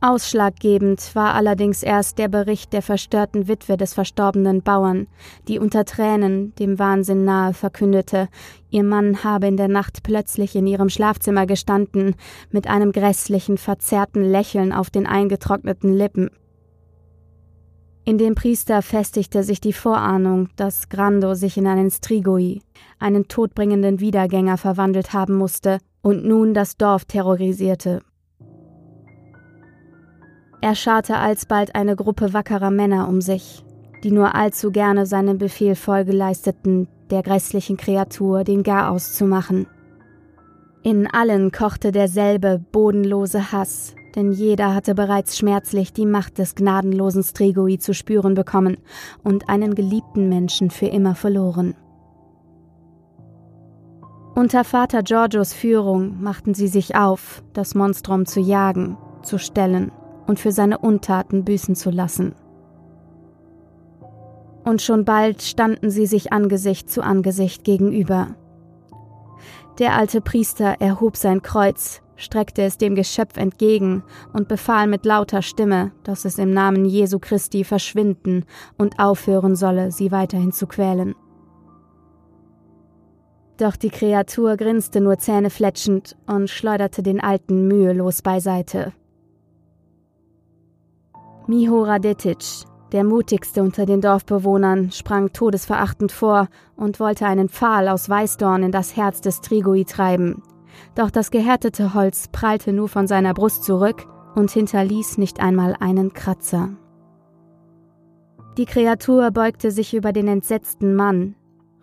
Ausschlaggebend 0.02 1.16
war 1.16 1.34
allerdings 1.34 1.82
erst 1.82 2.18
der 2.20 2.28
Bericht 2.28 2.74
der 2.74 2.82
verstörten 2.82 3.48
Witwe 3.48 3.78
des 3.78 3.94
verstorbenen 3.94 4.64
Bauern, 4.64 5.08
die 5.48 5.60
unter 5.60 5.86
Tränen 5.86 6.54
dem 6.56 6.78
Wahnsinn 6.78 7.24
nahe 7.24 7.54
verkündete, 7.54 8.28
ihr 8.70 8.84
Mann 8.84 9.24
habe 9.24 9.48
in 9.48 9.56
der 9.56 9.70
Nacht 9.70 10.04
plötzlich 10.04 10.58
in 10.58 10.68
ihrem 10.68 10.90
Schlafzimmer 10.90 11.46
gestanden, 11.46 12.16
mit 12.52 12.68
einem 12.68 12.92
grässlichen, 12.92 13.58
verzerrten 13.58 14.24
Lächeln 14.24 14.74
auf 14.74 14.90
den 14.90 15.08
eingetrockneten 15.08 15.94
Lippen. 15.94 16.32
In 18.08 18.18
dem 18.18 18.36
Priester 18.36 18.82
festigte 18.82 19.44
sich 19.44 19.60
die 19.60 19.74
Vorahnung, 19.74 20.48
dass 20.56 20.88
Grando 20.88 21.34
sich 21.34 21.58
in 21.58 21.68
einen 21.68 21.92
Strigoi, 21.92 22.62
einen 23.00 23.28
todbringenden 23.28 24.00
Wiedergänger, 24.00 24.56
verwandelt 24.56 25.12
haben 25.12 25.34
musste 25.34 25.80
und 26.02 26.24
nun 26.24 26.54
das 26.54 26.78
Dorf 26.78 27.04
terrorisierte. 27.04 28.02
Er 30.62 30.74
scharte 30.76 31.18
alsbald 31.18 31.76
eine 31.76 31.98
Gruppe 31.98 32.32
wackerer 32.32 32.72
Männer 32.72 33.10
um 33.10 33.20
sich, 33.20 33.66
die 34.06 34.12
nur 34.12 34.36
allzu 34.36 34.72
gerne 34.72 35.06
seinem 35.06 35.38
Befehl 35.38 35.76
Folge 35.76 36.14
leisteten, 36.14 36.88
der 37.10 37.24
grässlichen 37.24 37.76
Kreatur 37.76 38.46
den 38.46 38.64
Garaus 38.64 39.16
zu 39.16 39.26
machen. 39.26 39.68
In 40.82 41.08
allen 41.08 41.52
kochte 41.52 41.92
derselbe 41.92 42.64
bodenlose 42.72 43.52
Hass, 43.52 43.96
denn 44.18 44.32
jeder 44.32 44.74
hatte 44.74 44.96
bereits 44.96 45.38
schmerzlich 45.38 45.94
die 45.94 46.08
Macht 46.08 46.40
des 46.40 46.56
gnadenlosen 46.56 47.22
Strigoi 47.22 47.78
zu 47.78 47.94
spüren 47.94 48.34
bekommen 48.34 48.78
und 49.24 49.48
einen 49.48 49.76
geliebten 49.76 50.28
Menschen 50.28 50.72
für 50.72 50.88
immer 50.88 51.14
verloren. 51.14 51.76
Unter 54.34 54.64
Vater 54.64 55.04
Giorgios 55.04 55.54
Führung 55.54 56.20
machten 56.22 56.56
sie 56.56 56.68
sich 56.68 56.96
auf, 56.96 57.44
das 57.54 57.76
Monstrum 57.76 58.26
zu 58.26 58.40
jagen, 58.40 58.98
zu 59.22 59.38
stellen 59.38 59.92
und 60.26 60.40
für 60.40 60.52
seine 60.52 60.80
Untaten 60.80 61.46
büßen 61.46 61.76
zu 61.76 61.92
lassen. 61.92 62.34
Und 64.66 64.82
schon 64.82 65.06
bald 65.06 65.44
standen 65.44 65.92
sie 65.92 66.08
sich 66.08 66.34
Angesicht 66.34 66.90
zu 66.90 67.04
Angesicht 67.04 67.64
gegenüber. 67.64 68.30
Der 69.78 69.96
alte 69.96 70.22
Priester 70.22 70.78
erhob 70.80 71.18
sein 71.18 71.44
Kreuz, 71.44 72.02
streckte 72.18 72.64
es 72.64 72.78
dem 72.78 72.96
Geschöpf 72.96 73.38
entgegen 73.38 74.04
und 74.34 74.48
befahl 74.48 74.88
mit 74.88 75.06
lauter 75.06 75.42
Stimme, 75.42 75.92
dass 76.04 76.26
es 76.26 76.38
im 76.38 76.52
Namen 76.52 76.86
Jesu 76.86 77.20
Christi 77.20 77.64
verschwinden 77.64 78.44
und 78.78 79.00
aufhören 79.00 79.56
solle, 79.56 79.92
sie 79.92 80.12
weiterhin 80.12 80.52
zu 80.52 80.68
quälen. 80.68 81.16
Doch 83.58 83.76
die 83.76 83.90
Kreatur 83.90 84.56
grinste 84.58 85.02
nur 85.02 85.18
zähnefletschend 85.18 86.16
und 86.28 86.50
schleuderte 86.50 87.02
den 87.02 87.20
Alten 87.20 87.68
mühelos 87.68 88.22
beiseite. 88.22 88.94
Mihora 91.48 91.98
Detic, 91.98 92.44
der 92.92 93.04
mutigste 93.04 93.64
unter 93.64 93.86
den 93.86 94.02
Dorfbewohnern, 94.02 94.92
sprang 94.92 95.34
todesverachtend 95.34 96.12
vor 96.12 96.50
und 96.76 97.00
wollte 97.00 97.26
einen 97.26 97.50
Pfahl 97.50 97.88
aus 97.88 98.10
Weißdorn 98.10 98.64
in 98.64 98.72
das 98.72 98.96
Herz 98.96 99.22
des 99.22 99.42
Trigoi 99.42 99.86
treiben. 99.86 100.44
Doch 100.98 101.12
das 101.12 101.30
gehärtete 101.30 101.94
Holz 101.94 102.28
prallte 102.28 102.74
nur 102.74 102.90
von 102.90 103.06
seiner 103.06 103.36
Brust 103.36 103.64
zurück 103.64 104.08
und 104.34 104.50
hinterließ 104.50 105.20
nicht 105.20 105.40
einmal 105.40 105.76
einen 105.80 106.12
Kratzer. 106.12 106.70
Die 108.58 108.66
Kreatur 108.66 109.30
beugte 109.30 109.70
sich 109.70 109.94
über 109.94 110.12
den 110.12 110.28
entsetzten 110.28 110.96
Mann, 110.96 111.36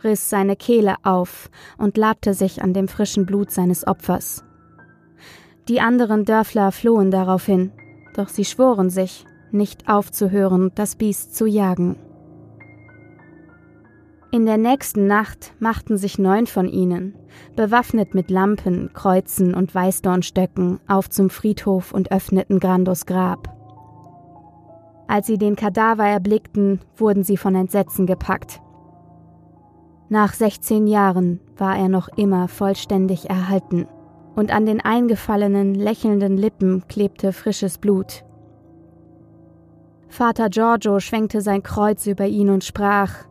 riss 0.02 0.30
seine 0.30 0.56
Kehle 0.56 0.96
auf 1.04 1.48
und 1.78 1.96
labte 1.96 2.34
sich 2.34 2.60
an 2.60 2.74
dem 2.74 2.88
frischen 2.88 3.24
Blut 3.24 3.52
seines 3.52 3.86
Opfers. 3.86 4.44
Die 5.68 5.80
anderen 5.80 6.24
Dörfler 6.24 6.72
flohen 6.72 7.12
daraufhin, 7.12 7.70
doch 8.16 8.28
sie 8.28 8.44
schworen 8.44 8.90
sich, 8.90 9.26
nicht 9.52 9.88
aufzuhören, 9.88 10.72
das 10.74 10.96
Biest 10.96 11.36
zu 11.36 11.46
jagen. 11.46 11.96
In 14.34 14.46
der 14.46 14.58
nächsten 14.58 15.06
Nacht 15.06 15.52
machten 15.60 15.96
sich 15.96 16.18
neun 16.18 16.48
von 16.48 16.68
ihnen, 16.68 17.14
bewaffnet 17.54 18.14
mit 18.14 18.32
Lampen, 18.32 18.90
Kreuzen 18.92 19.54
und 19.54 19.72
Weißdornstöcken, 19.72 20.80
auf 20.88 21.08
zum 21.08 21.30
Friedhof 21.30 21.92
und 21.92 22.10
öffneten 22.10 22.58
Grandos 22.58 23.06
Grab. 23.06 23.48
Als 25.06 25.28
sie 25.28 25.38
den 25.38 25.54
Kadaver 25.54 26.04
erblickten, 26.04 26.80
wurden 26.96 27.22
sie 27.22 27.36
von 27.36 27.54
Entsetzen 27.54 28.06
gepackt. 28.06 28.60
Nach 30.08 30.32
16 30.32 30.88
Jahren 30.88 31.38
war 31.56 31.78
er 31.78 31.88
noch 31.88 32.08
immer 32.08 32.48
vollständig 32.48 33.30
erhalten, 33.30 33.86
und 34.34 34.52
an 34.52 34.66
den 34.66 34.80
eingefallenen, 34.80 35.76
lächelnden 35.76 36.36
Lippen 36.36 36.82
klebte 36.88 37.32
frisches 37.32 37.78
Blut. 37.78 38.24
Vater 40.08 40.48
Giorgio 40.48 40.98
schwenkte 40.98 41.40
sein 41.40 41.62
Kreuz 41.62 42.08
über 42.08 42.26
ihn 42.26 42.50
und 42.50 42.64
sprach 42.64 43.26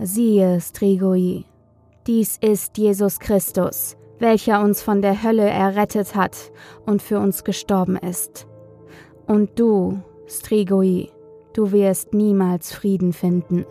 Siehe, 0.00 0.60
Strigoi, 0.60 1.44
dies 2.06 2.36
ist 2.40 2.78
Jesus 2.78 3.18
Christus, 3.18 3.96
welcher 4.20 4.62
uns 4.62 4.80
von 4.80 5.02
der 5.02 5.24
Hölle 5.24 5.48
errettet 5.48 6.14
hat 6.14 6.52
und 6.86 7.02
für 7.02 7.18
uns 7.18 7.42
gestorben 7.42 7.96
ist. 7.96 8.46
Und 9.26 9.58
du, 9.58 10.00
Strigoi, 10.28 11.08
du 11.52 11.72
wirst 11.72 12.14
niemals 12.14 12.72
Frieden 12.72 13.12
finden. 13.12 13.66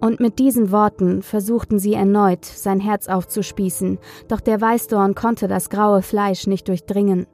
Und 0.00 0.20
mit 0.20 0.38
diesen 0.38 0.70
Worten 0.70 1.22
versuchten 1.22 1.80
sie 1.80 1.94
erneut, 1.94 2.44
sein 2.44 2.78
Herz 2.78 3.08
aufzuspießen, 3.08 3.98
doch 4.28 4.40
der 4.40 4.60
Weißdorn 4.60 5.16
konnte 5.16 5.48
das 5.48 5.70
graue 5.70 6.02
Fleisch 6.02 6.46
nicht 6.46 6.68
durchdringen. 6.68 7.26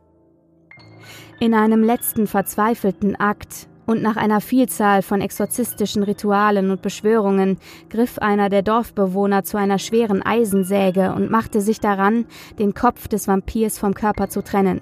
In 1.40 1.52
einem 1.52 1.84
letzten 1.84 2.26
verzweifelten 2.26 3.16
Akt 3.16 3.68
und 3.90 4.02
nach 4.02 4.16
einer 4.16 4.40
Vielzahl 4.40 5.02
von 5.02 5.20
exorzistischen 5.20 6.04
Ritualen 6.04 6.70
und 6.70 6.80
Beschwörungen 6.80 7.58
griff 7.88 8.20
einer 8.20 8.48
der 8.48 8.62
Dorfbewohner 8.62 9.42
zu 9.42 9.56
einer 9.56 9.80
schweren 9.80 10.22
Eisensäge 10.22 11.12
und 11.12 11.28
machte 11.28 11.60
sich 11.60 11.80
daran, 11.80 12.26
den 12.60 12.72
Kopf 12.72 13.08
des 13.08 13.26
Vampirs 13.26 13.80
vom 13.80 13.94
Körper 13.94 14.28
zu 14.28 14.44
trennen. 14.44 14.80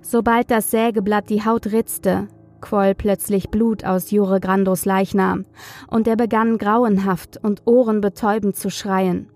Sobald 0.00 0.50
das 0.50 0.72
Sägeblatt 0.72 1.30
die 1.30 1.44
Haut 1.44 1.66
ritzte, 1.66 2.26
quoll 2.60 2.96
plötzlich 2.96 3.50
Blut 3.50 3.84
aus 3.84 4.10
Jure 4.10 4.40
Grandos 4.40 4.84
Leichnam, 4.84 5.44
und 5.86 6.08
er 6.08 6.16
begann 6.16 6.58
grauenhaft 6.58 7.38
und 7.40 7.62
ohrenbetäubend 7.64 8.56
zu 8.56 8.70
schreien. 8.70 9.28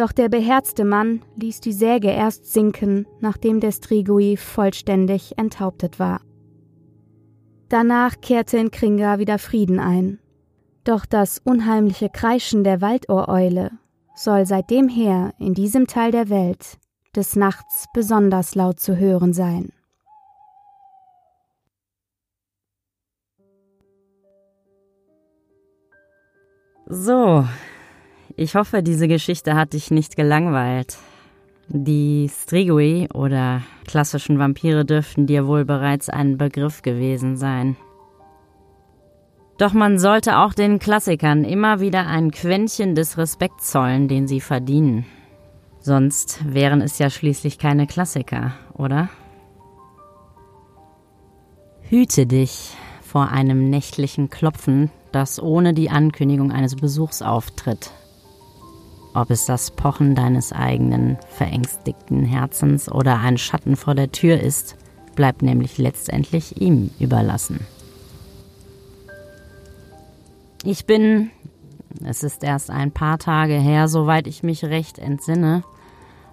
Doch 0.00 0.12
der 0.12 0.30
beherzte 0.30 0.86
Mann 0.86 1.20
ließ 1.36 1.60
die 1.60 1.74
Säge 1.74 2.08
erst 2.08 2.50
sinken, 2.50 3.06
nachdem 3.20 3.60
der 3.60 3.70
Strigui 3.70 4.38
vollständig 4.38 5.36
enthauptet 5.36 5.98
war. 5.98 6.22
Danach 7.68 8.18
kehrte 8.22 8.56
in 8.56 8.70
Kringa 8.70 9.18
wieder 9.18 9.38
Frieden 9.38 9.78
ein. 9.78 10.18
Doch 10.84 11.04
das 11.04 11.38
unheimliche 11.44 12.08
Kreischen 12.08 12.64
der 12.64 12.80
Waldohreule 12.80 13.72
soll 14.14 14.46
seitdem 14.46 14.88
her 14.88 15.34
in 15.38 15.52
diesem 15.52 15.86
Teil 15.86 16.12
der 16.12 16.30
Welt 16.30 16.78
des 17.14 17.36
Nachts 17.36 17.84
besonders 17.92 18.54
laut 18.54 18.80
zu 18.80 18.96
hören 18.96 19.34
sein. 19.34 19.70
So, 26.86 27.44
ich 28.40 28.54
hoffe, 28.54 28.82
diese 28.82 29.06
Geschichte 29.06 29.54
hat 29.54 29.74
dich 29.74 29.90
nicht 29.90 30.16
gelangweilt. 30.16 30.96
Die 31.68 32.30
Strigoi 32.34 33.06
oder 33.12 33.60
klassischen 33.86 34.38
Vampire 34.38 34.86
dürften 34.86 35.26
dir 35.26 35.46
wohl 35.46 35.66
bereits 35.66 36.08
ein 36.08 36.38
Begriff 36.38 36.80
gewesen 36.80 37.36
sein. 37.36 37.76
Doch 39.58 39.74
man 39.74 39.98
sollte 39.98 40.38
auch 40.38 40.54
den 40.54 40.78
Klassikern 40.78 41.44
immer 41.44 41.80
wieder 41.80 42.06
ein 42.06 42.30
Quäntchen 42.30 42.94
des 42.94 43.18
Respekts 43.18 43.72
zollen, 43.72 44.08
den 44.08 44.26
sie 44.26 44.40
verdienen. 44.40 45.04
Sonst 45.80 46.40
wären 46.46 46.80
es 46.80 46.98
ja 46.98 47.10
schließlich 47.10 47.58
keine 47.58 47.86
Klassiker, 47.86 48.52
oder? 48.72 49.10
Hüte 51.82 52.26
dich 52.26 52.74
vor 53.02 53.28
einem 53.28 53.68
nächtlichen 53.68 54.30
Klopfen 54.30 54.90
das 55.12 55.42
ohne 55.42 55.74
die 55.74 55.90
Ankündigung 55.90 56.52
eines 56.52 56.76
Besuchs 56.76 57.20
auftritt. 57.20 57.90
Ob 59.12 59.30
es 59.30 59.44
das 59.44 59.72
Pochen 59.72 60.14
deines 60.14 60.52
eigenen 60.52 61.18
verängstigten 61.30 62.24
Herzens 62.24 62.90
oder 62.90 63.18
ein 63.18 63.38
Schatten 63.38 63.76
vor 63.76 63.94
der 63.94 64.12
Tür 64.12 64.40
ist, 64.40 64.76
bleibt 65.16 65.42
nämlich 65.42 65.78
letztendlich 65.78 66.60
ihm 66.60 66.90
überlassen. 67.00 67.66
Ich 70.62 70.86
bin, 70.86 71.30
es 72.04 72.22
ist 72.22 72.44
erst 72.44 72.70
ein 72.70 72.92
paar 72.92 73.18
Tage 73.18 73.54
her, 73.54 73.88
soweit 73.88 74.26
ich 74.26 74.42
mich 74.42 74.64
recht 74.64 74.98
entsinne, 74.98 75.64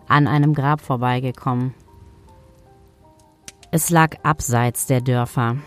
an 0.07 0.27
einem 0.27 0.53
Grab 0.53 0.81
vorbeigekommen. 0.81 1.73
Es 3.71 3.89
lag 3.89 4.15
abseits 4.23 4.85
der 4.85 5.01
Dörfer, 5.01 5.57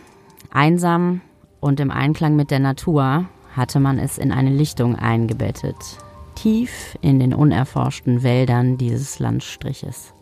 einsam 0.51 1.21
und 1.61 1.81
im 1.81 1.91
Einklang 1.91 2.37
mit 2.37 2.51
der 2.51 2.61
Natur 2.61 3.27
hatte 3.55 3.81
man 3.81 3.99
es 3.99 4.17
in 4.17 4.33
eine 4.33 4.51
Lichtung 4.51 4.97
eingebettet, 4.97 5.77
tief 6.41 6.97
in 7.03 7.21
den 7.21 7.35
unerforschten 7.35 8.23
Wäldern 8.23 8.79
dieses 8.79 9.19
Landstriches. 9.19 10.15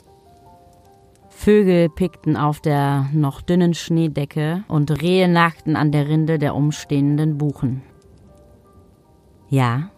Vögel 1.29 1.89
pickten 1.89 2.37
auf 2.37 2.59
der 2.61 3.09
noch 3.13 3.41
dünnen 3.41 3.73
Schneedecke 3.73 4.65
und 4.67 5.01
Rehe 5.01 5.29
nagten 5.29 5.77
an 5.77 5.93
der 5.93 6.09
Rinde 6.09 6.39
der 6.39 6.57
umstehenden 6.57 7.39
Buchen. 7.39 7.83
Ja, 9.49 9.91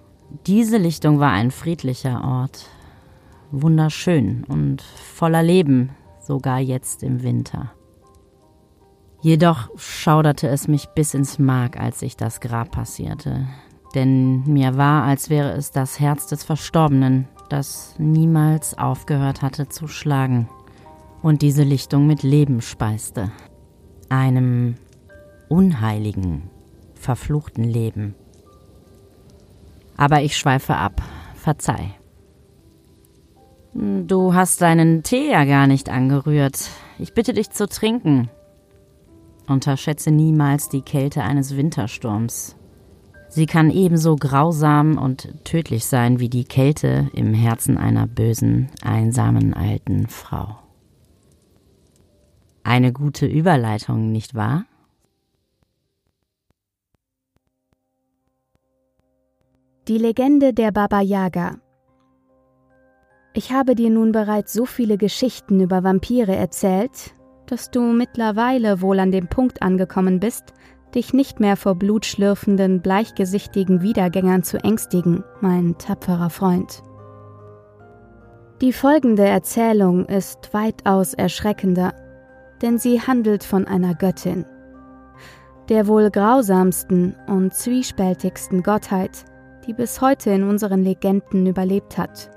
diese 0.47 0.77
Lichtung 0.77 1.21
war 1.21 1.31
ein 1.33 1.51
friedlicher 1.51 2.23
Ort, 2.23 2.67
wunderschön 3.51 4.45
und 4.45 4.83
voller 4.83 5.43
Leben, 5.43 5.91
sogar 6.21 6.59
jetzt 6.59 7.03
im 7.03 7.23
Winter. 7.23 7.73
Jedoch 9.23 9.71
schauderte 9.77 10.49
es 10.49 10.69
mich 10.69 10.87
bis 10.95 11.15
ins 11.15 11.39
Mark, 11.39 11.81
als 11.81 12.03
ich 12.03 12.19
das 12.19 12.41
Grab 12.41 12.73
passierte. 12.73 13.47
Denn 13.95 14.45
mir 14.45 14.77
war, 14.77 15.05
als 15.05 15.31
wäre 15.31 15.53
es 15.53 15.73
das 15.73 15.99
Herz 15.99 16.27
des 16.27 16.45
Verstorbenen, 16.45 17.29
das 17.49 17.95
niemals 17.99 18.79
aufgehört 18.79 19.43
hatte 19.43 19.69
zu 19.69 19.89
schlagen 19.89 20.49
und 21.23 21.43
diese 21.43 21.65
Lichtung 21.65 22.07
mit 22.07 22.23
Leben 22.23 22.61
speiste. 22.61 23.33
Einem 24.09 24.77
unheiligen, 25.49 26.51
verfluchten 26.95 27.65
Leben. 27.65 28.15
Aber 29.97 30.23
ich 30.23 30.37
schweife 30.37 30.77
ab. 30.77 31.03
Verzeih. 31.35 31.95
Du 33.73 34.35
hast 34.35 34.61
deinen 34.61 35.03
Tee 35.03 35.31
ja 35.31 35.45
gar 35.45 35.67
nicht 35.67 35.89
angerührt. 35.89 36.69
Ich 36.99 37.15
bitte 37.15 37.33
dich 37.33 37.51
zu 37.51 37.67
trinken. 37.69 38.29
Unterschätze 39.47 40.11
niemals 40.11 40.69
die 40.69 40.83
Kälte 40.83 41.23
eines 41.23 41.57
Wintersturms. 41.57 42.57
Sie 43.31 43.47
kann 43.47 43.71
ebenso 43.71 44.17
grausam 44.17 44.99
und 44.99 45.45
tödlich 45.45 45.87
sein 45.87 46.19
wie 46.19 46.29
die 46.29 46.45
Kälte 46.45 47.09
im 47.15 47.33
Herzen 47.33 47.79
einer 47.79 48.09
bösen, 48.09 48.71
einsamen 48.83 49.55
alten 49.55 50.09
Frau. 50.09 50.59
Eine 52.65 52.93
gute 52.93 53.27
Überleitung, 53.27 54.11
nicht 54.11 54.35
wahr? 54.35 54.65
Die 59.87 59.99
Legende 59.99 60.53
der 60.53 60.73
Baba 60.73 61.01
Yaga 61.01 61.59
Ich 63.33 63.53
habe 63.53 63.77
dir 63.77 63.91
nun 63.91 64.11
bereits 64.11 64.53
so 64.53 64.67
viele 64.67 64.99
Geschichten 64.99 65.61
über 65.61 65.85
Vampire 65.85 66.35
erzählt, 66.35 67.15
dass 67.47 67.71
du 67.71 67.81
mittlerweile 67.93 68.81
wohl 68.81 68.99
an 68.99 69.13
dem 69.13 69.29
Punkt 69.29 69.63
angekommen 69.63 70.19
bist, 70.19 70.53
dich 70.95 71.13
nicht 71.13 71.41
mehr 71.41 71.57
vor 71.57 71.75
blutschlürfenden, 71.75 72.81
bleichgesichtigen 72.81 73.83
Wiedergängern 73.83 74.43
zu 74.43 74.59
ängstigen, 74.63 75.25
mein 75.41 75.77
tapferer 75.79 76.31
Freund. 76.31 76.83
Die 78.61 78.73
folgende 78.73 79.25
Erzählung 79.25 80.05
ist 80.07 80.53
weitaus 80.53 81.15
erschreckender, 81.15 81.95
denn 82.61 82.79
sie 82.79 83.01
handelt 83.01 83.43
von 83.43 83.67
einer 83.67 83.95
Göttin, 83.95 84.45
der 85.71 85.87
wohl 85.87 86.11
grausamsten 86.11 87.17
und 87.27 87.55
zwiespältigsten 87.55 88.63
Gottheit, 88.63 89.25
die 89.67 89.73
bis 89.73 90.01
heute 90.01 90.31
in 90.31 90.43
unseren 90.43 90.83
Legenden 90.83 91.47
überlebt 91.47 91.97
hat. 91.97 92.31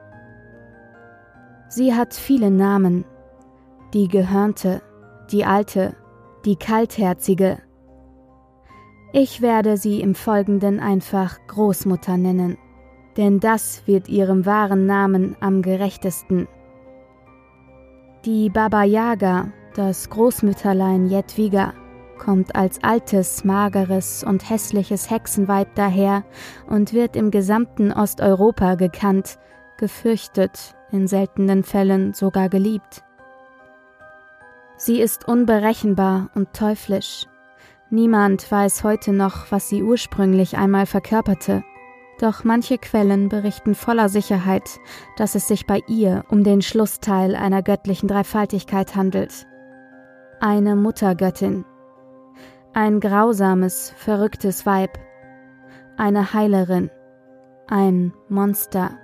Sie 1.68 1.94
hat 1.94 2.14
viele 2.14 2.52
Namen, 2.52 3.04
die 3.94 4.08
Gehörnte, 4.08 4.82
die 5.32 5.44
Alte, 5.44 5.96
die 6.46 6.56
Kaltherzige. 6.56 7.58
Ich 9.16 9.44
werde 9.44 9.78
sie 9.78 10.02
im 10.02 10.16
Folgenden 10.16 10.80
einfach 10.80 11.38
Großmutter 11.46 12.18
nennen, 12.18 12.58
denn 13.16 13.40
das 13.40 13.86
wird 13.86 14.10
ihrem 14.10 14.48
wahren 14.48 14.88
Namen 14.88 15.36
am 15.40 15.62
gerechtesten. 15.62 16.48
Die 18.26 18.50
Baba 18.50 18.82
Yaga, 18.82 19.52
das 19.76 20.10
Großmütterlein 20.10 21.06
Jedwiga, 21.06 21.76
kommt 22.18 22.56
als 22.56 22.84
altes, 22.84 23.44
mageres 23.44 24.24
und 24.24 24.50
hässliches 24.50 25.12
Hexenweib 25.12 25.76
daher 25.76 26.24
und 26.68 26.92
wird 26.92 27.16
im 27.16 27.30
gesamten 27.30 27.92
Osteuropa 27.92 28.74
gekannt, 28.74 29.38
gefürchtet, 29.78 30.74
in 30.92 31.06
seltenen 31.06 31.64
Fällen 31.64 32.16
sogar 32.16 32.50
geliebt. 32.50 33.04
Sie 34.76 35.00
ist 35.00 35.28
unberechenbar 35.28 36.32
und 36.34 36.52
teuflisch. 36.54 37.28
Niemand 37.94 38.52
weiß 38.52 38.84
heute 38.84 39.14
noch, 39.14 39.52
was 39.52 39.70
sie 39.70 39.84
ursprünglich 39.84 40.58
einmal 40.58 40.88
verkörperte. 40.88 41.64
Doch 42.20 42.44
manche 42.44 42.80
Quellen 42.80 43.30
berichten 43.30 43.76
voller 43.76 44.10
Sicherheit, 44.10 44.80
dass 45.16 45.36
es 45.36 45.48
sich 45.48 45.68
bei 45.68 45.80
ihr 45.88 46.26
um 46.28 46.44
den 46.44 46.64
Schlussteil 46.64 47.36
einer 47.36 47.62
göttlichen 47.62 48.08
Dreifaltigkeit 48.08 48.96
handelt. 48.96 49.46
Eine 50.40 50.76
Muttergöttin. 50.76 51.66
Ein 52.74 53.00
grausames, 53.00 53.94
verrücktes 53.96 54.66
Weib. 54.66 54.98
Eine 55.96 56.34
Heilerin. 56.34 56.90
Ein 57.68 58.12
Monster. 58.28 58.98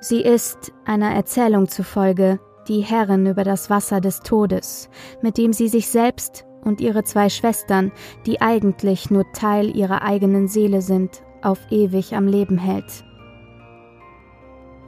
Sie 0.00 0.22
ist, 0.22 0.72
einer 0.86 1.14
Erzählung 1.14 1.68
zufolge, 1.68 2.40
die 2.68 2.80
Herrin 2.80 3.26
über 3.26 3.44
das 3.44 3.68
Wasser 3.68 4.00
des 4.00 4.20
Todes, 4.20 4.88
mit 5.20 5.36
dem 5.36 5.52
sie 5.52 5.68
sich 5.68 5.90
selbst 5.90 6.46
und 6.64 6.80
ihre 6.80 7.04
zwei 7.04 7.28
Schwestern, 7.28 7.92
die 8.26 8.40
eigentlich 8.40 9.10
nur 9.10 9.30
Teil 9.32 9.74
ihrer 9.76 10.02
eigenen 10.02 10.48
Seele 10.48 10.82
sind, 10.82 11.22
auf 11.42 11.58
ewig 11.70 12.14
am 12.14 12.26
Leben 12.26 12.58
hält. 12.58 13.04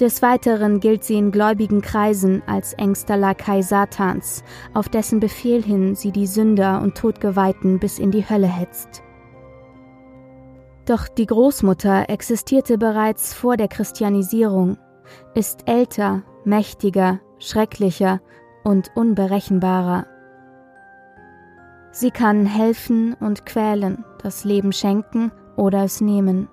Des 0.00 0.22
Weiteren 0.22 0.80
gilt 0.80 1.04
sie 1.04 1.14
in 1.14 1.30
gläubigen 1.30 1.80
Kreisen 1.80 2.42
als 2.46 2.72
engster 2.72 3.16
Lakai 3.16 3.62
Satans, 3.62 4.42
auf 4.72 4.88
dessen 4.88 5.20
Befehl 5.20 5.62
hin 5.62 5.94
sie 5.94 6.10
die 6.10 6.26
Sünder 6.26 6.82
und 6.82 6.96
Todgeweihten 6.96 7.78
bis 7.78 8.00
in 8.00 8.10
die 8.10 8.28
Hölle 8.28 8.48
hetzt. 8.48 9.02
Doch 10.84 11.06
die 11.06 11.26
Großmutter 11.26 12.10
existierte 12.10 12.76
bereits 12.76 13.34
vor 13.34 13.56
der 13.56 13.68
Christianisierung, 13.68 14.78
ist 15.34 15.60
älter, 15.66 16.24
mächtiger, 16.44 17.20
schrecklicher 17.38 18.20
und 18.64 18.90
unberechenbarer. 18.96 20.06
Sie 21.94 22.10
kann 22.10 22.44
helfen 22.44 23.14
und 23.20 23.46
quälen, 23.46 24.04
das 24.20 24.42
Leben 24.42 24.72
schenken 24.72 25.30
oder 25.54 25.84
es 25.84 26.00
nehmen. 26.00 26.48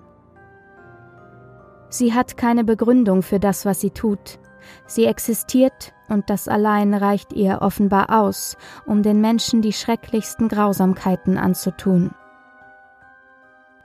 Sie 1.88 2.14
hat 2.14 2.36
keine 2.36 2.62
Begründung 2.62 3.22
für 3.22 3.40
das, 3.40 3.66
was 3.66 3.80
sie 3.80 3.90
tut. 3.90 4.38
Sie 4.86 5.04
existiert 5.04 5.94
und 6.08 6.30
das 6.30 6.46
allein 6.46 6.94
reicht 6.94 7.32
ihr 7.32 7.60
offenbar 7.60 8.20
aus, 8.22 8.56
um 8.86 9.02
den 9.02 9.20
Menschen 9.20 9.62
die 9.62 9.72
schrecklichsten 9.72 10.46
Grausamkeiten 10.46 11.36
anzutun. 11.38 12.12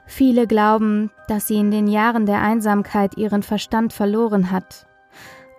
Viele 0.06 0.46
glauben, 0.46 1.10
dass 1.26 1.48
sie 1.48 1.56
in 1.56 1.72
den 1.72 1.88
Jahren 1.88 2.24
der 2.24 2.40
Einsamkeit 2.40 3.16
ihren 3.16 3.42
Verstand 3.42 3.92
verloren 3.92 4.52
hat 4.52 4.86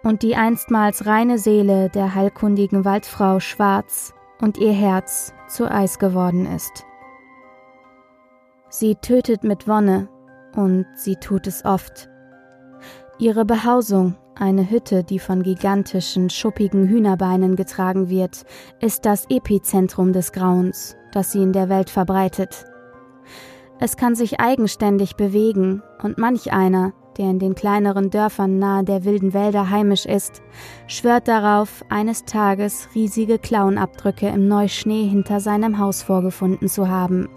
und 0.04 0.24
die 0.24 0.38
einstmals 0.38 1.06
reine 1.06 1.38
Seele 1.40 1.90
der 1.90 2.16
heilkundigen 2.16 2.86
Waldfrau 2.86 3.42
schwarz 3.42 4.14
und 4.42 4.58
ihr 4.58 4.74
Herz 4.74 5.34
zu 5.48 5.70
Eis 5.70 6.00
geworden 6.00 6.46
ist. 6.46 6.86
Sie 8.70 8.96
tötet 8.96 9.44
mit 9.44 9.68
Wonne 9.68 10.08
und 10.56 10.86
sie 10.96 11.16
tut 11.16 11.48
es 11.48 11.66
oft. 11.66 12.10
Ihre 13.18 13.44
Behausung, 13.44 14.16
eine 14.36 14.70
Hütte, 14.70 15.04
die 15.04 15.20
von 15.20 15.44
gigantischen, 15.44 16.30
schuppigen 16.30 16.88
Hühnerbeinen 16.88 17.56
getragen 17.56 18.10
wird, 18.10 18.46
ist 18.80 19.06
das 19.06 19.26
Epizentrum 19.30 20.14
des 20.14 20.32
Grauens, 20.32 20.96
das 21.12 21.32
sie 21.32 21.44
in 21.44 21.52
der 21.52 21.68
Welt 21.68 21.90
verbreitet. 21.90 22.66
Es 23.80 23.98
kann 23.98 24.16
sich 24.16 24.40
eigenständig 24.40 25.16
bewegen 25.16 25.82
und 26.02 26.18
manch 26.18 26.54
einer, 26.54 26.94
der 27.18 27.30
in 27.30 27.40
den 27.40 27.56
kleineren 27.56 28.10
Dörfern 28.10 28.60
nahe 28.60 28.84
der 28.84 29.04
wilden 29.04 29.34
Wälder 29.34 29.70
heimisch 29.70 30.06
ist, 30.06 30.42
schwört 30.88 31.28
darauf, 31.28 31.84
eines 31.90 32.26
Tages 32.26 32.90
riesige 32.96 33.40
Klauenabdrücke 33.40 34.28
im 34.28 34.48
Neuschnee 34.48 35.08
hinter 35.08 35.40
seinem 35.40 35.80
Haus 35.80 36.04
vorgefunden 36.04 36.68
zu 36.68 36.88
haben. 36.88 37.28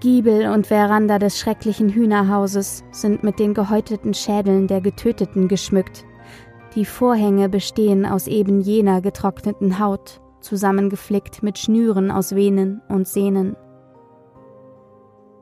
Giebel 0.00 0.50
und 0.50 0.66
Veranda 0.66 1.18
des 1.18 1.38
schrecklichen 1.38 1.90
Hühnerhauses 1.90 2.84
sind 2.90 3.22
mit 3.22 3.38
den 3.38 3.52
gehäuteten 3.52 4.14
Schädeln 4.14 4.66
der 4.66 4.80
Getöteten 4.80 5.46
geschmückt. 5.46 6.06
Die 6.74 6.86
Vorhänge 6.86 7.50
bestehen 7.50 8.06
aus 8.06 8.26
eben 8.26 8.62
jener 8.62 9.02
getrockneten 9.02 9.78
Haut, 9.78 10.22
zusammengeflickt 10.40 11.42
mit 11.42 11.58
Schnüren 11.58 12.10
aus 12.10 12.34
Venen 12.34 12.80
und 12.88 13.08
Sehnen. 13.08 13.56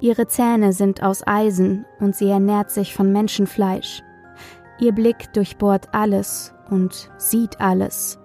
Ihre 0.00 0.28
Zähne 0.28 0.72
sind 0.72 1.02
aus 1.02 1.26
Eisen 1.26 1.84
und 1.98 2.14
sie 2.14 2.28
ernährt 2.28 2.70
sich 2.70 2.94
von 2.94 3.12
Menschenfleisch. 3.12 4.02
Ihr 4.78 4.92
Blick 4.92 5.32
durchbohrt 5.32 5.88
alles 5.92 6.54
und 6.70 7.11
sieht 7.18 7.61
alles. 7.61 8.18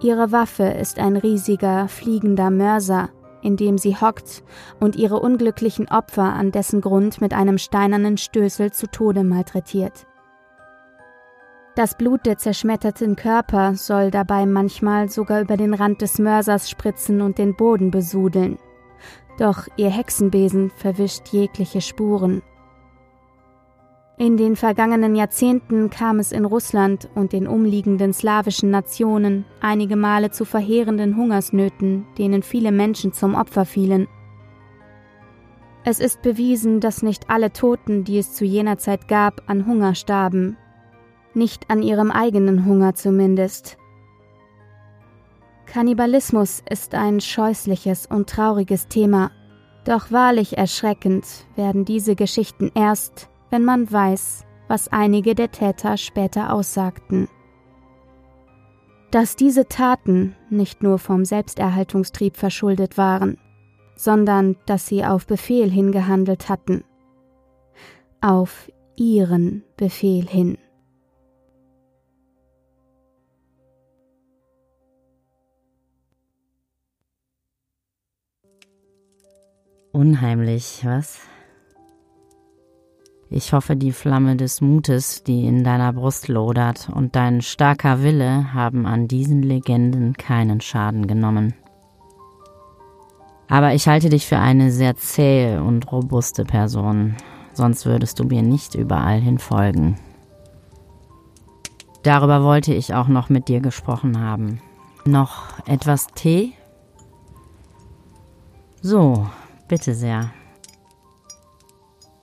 Ihre 0.00 0.32
Waffe 0.32 0.64
ist 0.64 0.98
ein 0.98 1.16
riesiger, 1.16 1.86
fliegender 1.86 2.50
Mörser, 2.50 3.10
in 3.40 3.56
dem 3.56 3.78
sie 3.78 3.96
hockt 3.96 4.42
und 4.80 4.96
ihre 4.96 5.20
unglücklichen 5.20 5.88
Opfer 5.88 6.24
an 6.24 6.50
dessen 6.50 6.80
Grund 6.80 7.20
mit 7.20 7.32
einem 7.32 7.58
steinernen 7.58 8.16
Stößel 8.16 8.72
zu 8.72 8.88
Tode 8.88 9.22
malträtiert. 9.22 10.06
Das 11.74 11.96
Blut 11.96 12.26
der 12.26 12.36
zerschmetterten 12.36 13.16
Körper 13.16 13.74
soll 13.76 14.10
dabei 14.10 14.44
manchmal 14.44 15.08
sogar 15.08 15.40
über 15.40 15.56
den 15.56 15.72
Rand 15.72 16.02
des 16.02 16.18
Mörsers 16.18 16.68
spritzen 16.68 17.22
und 17.22 17.38
den 17.38 17.56
Boden 17.56 17.90
besudeln. 17.90 18.58
Doch 19.38 19.66
ihr 19.76 19.90
Hexenbesen 19.90 20.70
verwischt 20.70 21.28
jegliche 21.28 21.80
Spuren. 21.80 22.42
In 24.18 24.36
den 24.36 24.56
vergangenen 24.56 25.16
Jahrzehnten 25.16 25.90
kam 25.90 26.18
es 26.18 26.32
in 26.32 26.44
Russland 26.44 27.08
und 27.14 27.32
den 27.32 27.48
umliegenden 27.48 28.12
slawischen 28.12 28.70
Nationen 28.70 29.46
einige 29.60 29.96
Male 29.96 30.30
zu 30.30 30.44
verheerenden 30.44 31.16
Hungersnöten, 31.16 32.06
denen 32.18 32.42
viele 32.42 32.72
Menschen 32.72 33.12
zum 33.12 33.34
Opfer 33.34 33.64
fielen. 33.64 34.06
Es 35.84 35.98
ist 35.98 36.22
bewiesen, 36.22 36.78
dass 36.78 37.02
nicht 37.02 37.30
alle 37.30 37.52
Toten, 37.52 38.04
die 38.04 38.18
es 38.18 38.34
zu 38.34 38.44
jener 38.44 38.78
Zeit 38.78 39.08
gab, 39.08 39.42
an 39.48 39.66
Hunger 39.66 39.96
starben. 39.96 40.56
Nicht 41.34 41.70
an 41.70 41.82
ihrem 41.82 42.10
eigenen 42.12 42.66
Hunger 42.66 42.94
zumindest. 42.94 43.78
Kannibalismus 45.72 46.62
ist 46.68 46.94
ein 46.94 47.18
scheußliches 47.18 48.04
und 48.04 48.28
trauriges 48.28 48.88
Thema, 48.88 49.30
doch 49.86 50.12
wahrlich 50.12 50.58
erschreckend 50.58 51.24
werden 51.56 51.86
diese 51.86 52.14
Geschichten 52.14 52.70
erst, 52.74 53.30
wenn 53.48 53.64
man 53.64 53.90
weiß, 53.90 54.44
was 54.68 54.88
einige 54.88 55.34
der 55.34 55.50
Täter 55.50 55.96
später 55.96 56.52
aussagten. 56.52 57.26
Dass 59.12 59.34
diese 59.34 59.66
Taten 59.66 60.36
nicht 60.50 60.82
nur 60.82 60.98
vom 60.98 61.24
Selbsterhaltungstrieb 61.24 62.36
verschuldet 62.36 62.98
waren, 62.98 63.38
sondern 63.96 64.56
dass 64.66 64.86
sie 64.86 65.06
auf 65.06 65.26
Befehl 65.26 65.70
hingehandelt 65.70 66.50
hatten. 66.50 66.84
Auf 68.20 68.70
ihren 68.96 69.64
Befehl 69.78 70.26
hin. 70.28 70.58
Unheimlich, 79.92 80.80
was? 80.84 81.20
Ich 83.28 83.52
hoffe, 83.52 83.76
die 83.76 83.92
Flamme 83.92 84.36
des 84.36 84.62
Mutes, 84.62 85.22
die 85.22 85.46
in 85.46 85.64
deiner 85.64 85.92
Brust 85.92 86.28
lodert, 86.28 86.88
und 86.88 87.14
dein 87.14 87.42
starker 87.42 88.02
Wille 88.02 88.54
haben 88.54 88.86
an 88.86 89.06
diesen 89.06 89.42
Legenden 89.42 90.14
keinen 90.14 90.62
Schaden 90.62 91.06
genommen. 91.06 91.52
Aber 93.48 93.74
ich 93.74 93.86
halte 93.86 94.08
dich 94.08 94.26
für 94.26 94.38
eine 94.38 94.72
sehr 94.72 94.96
zähe 94.96 95.62
und 95.62 95.92
robuste 95.92 96.44
Person, 96.44 97.14
sonst 97.52 97.84
würdest 97.84 98.18
du 98.18 98.24
mir 98.24 98.42
nicht 98.42 98.74
überall 98.74 99.20
hin 99.20 99.38
folgen. 99.38 99.96
Darüber 102.02 102.42
wollte 102.42 102.72
ich 102.72 102.94
auch 102.94 103.08
noch 103.08 103.28
mit 103.28 103.48
dir 103.48 103.60
gesprochen 103.60 104.20
haben. 104.20 104.62
Noch 105.04 105.66
etwas 105.66 106.06
Tee? 106.14 106.54
So, 108.80 109.26
bitte 109.72 109.94
sehr. 109.94 110.30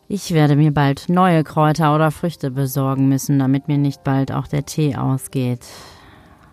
Ich 0.08 0.36
werde 0.36 0.56
mir 0.56 0.72
bald 0.72 1.10
neue 1.10 1.44
Kräuter 1.44 1.96
oder 1.96 2.12
Früchte 2.12 2.52
besorgen 2.52 3.10
müssen, 3.10 3.40
damit 3.40 3.68
mir 3.68 3.80
nicht 3.80 4.04
bald 4.04 4.32
auch 4.32 4.46
der 4.46 4.68
Tee 4.68 4.96
ausgeht. 4.96 5.66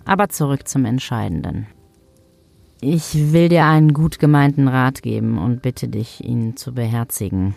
Aber 0.07 0.31
zurück 0.31 0.67
zum 0.67 0.87
Entscheidenden. 0.87 1.67
Ich 2.81 3.31
will 3.35 3.51
dir 3.51 3.67
einen 3.67 3.93
gut 3.93 4.19
gemeinten 4.19 4.69
Rat 4.69 5.03
geben 5.03 5.37
und 5.37 5.61
bitte 5.61 5.89
dich, 5.89 6.25
ihn 6.25 6.57
zu 6.57 6.73
beherzigen. 6.73 7.55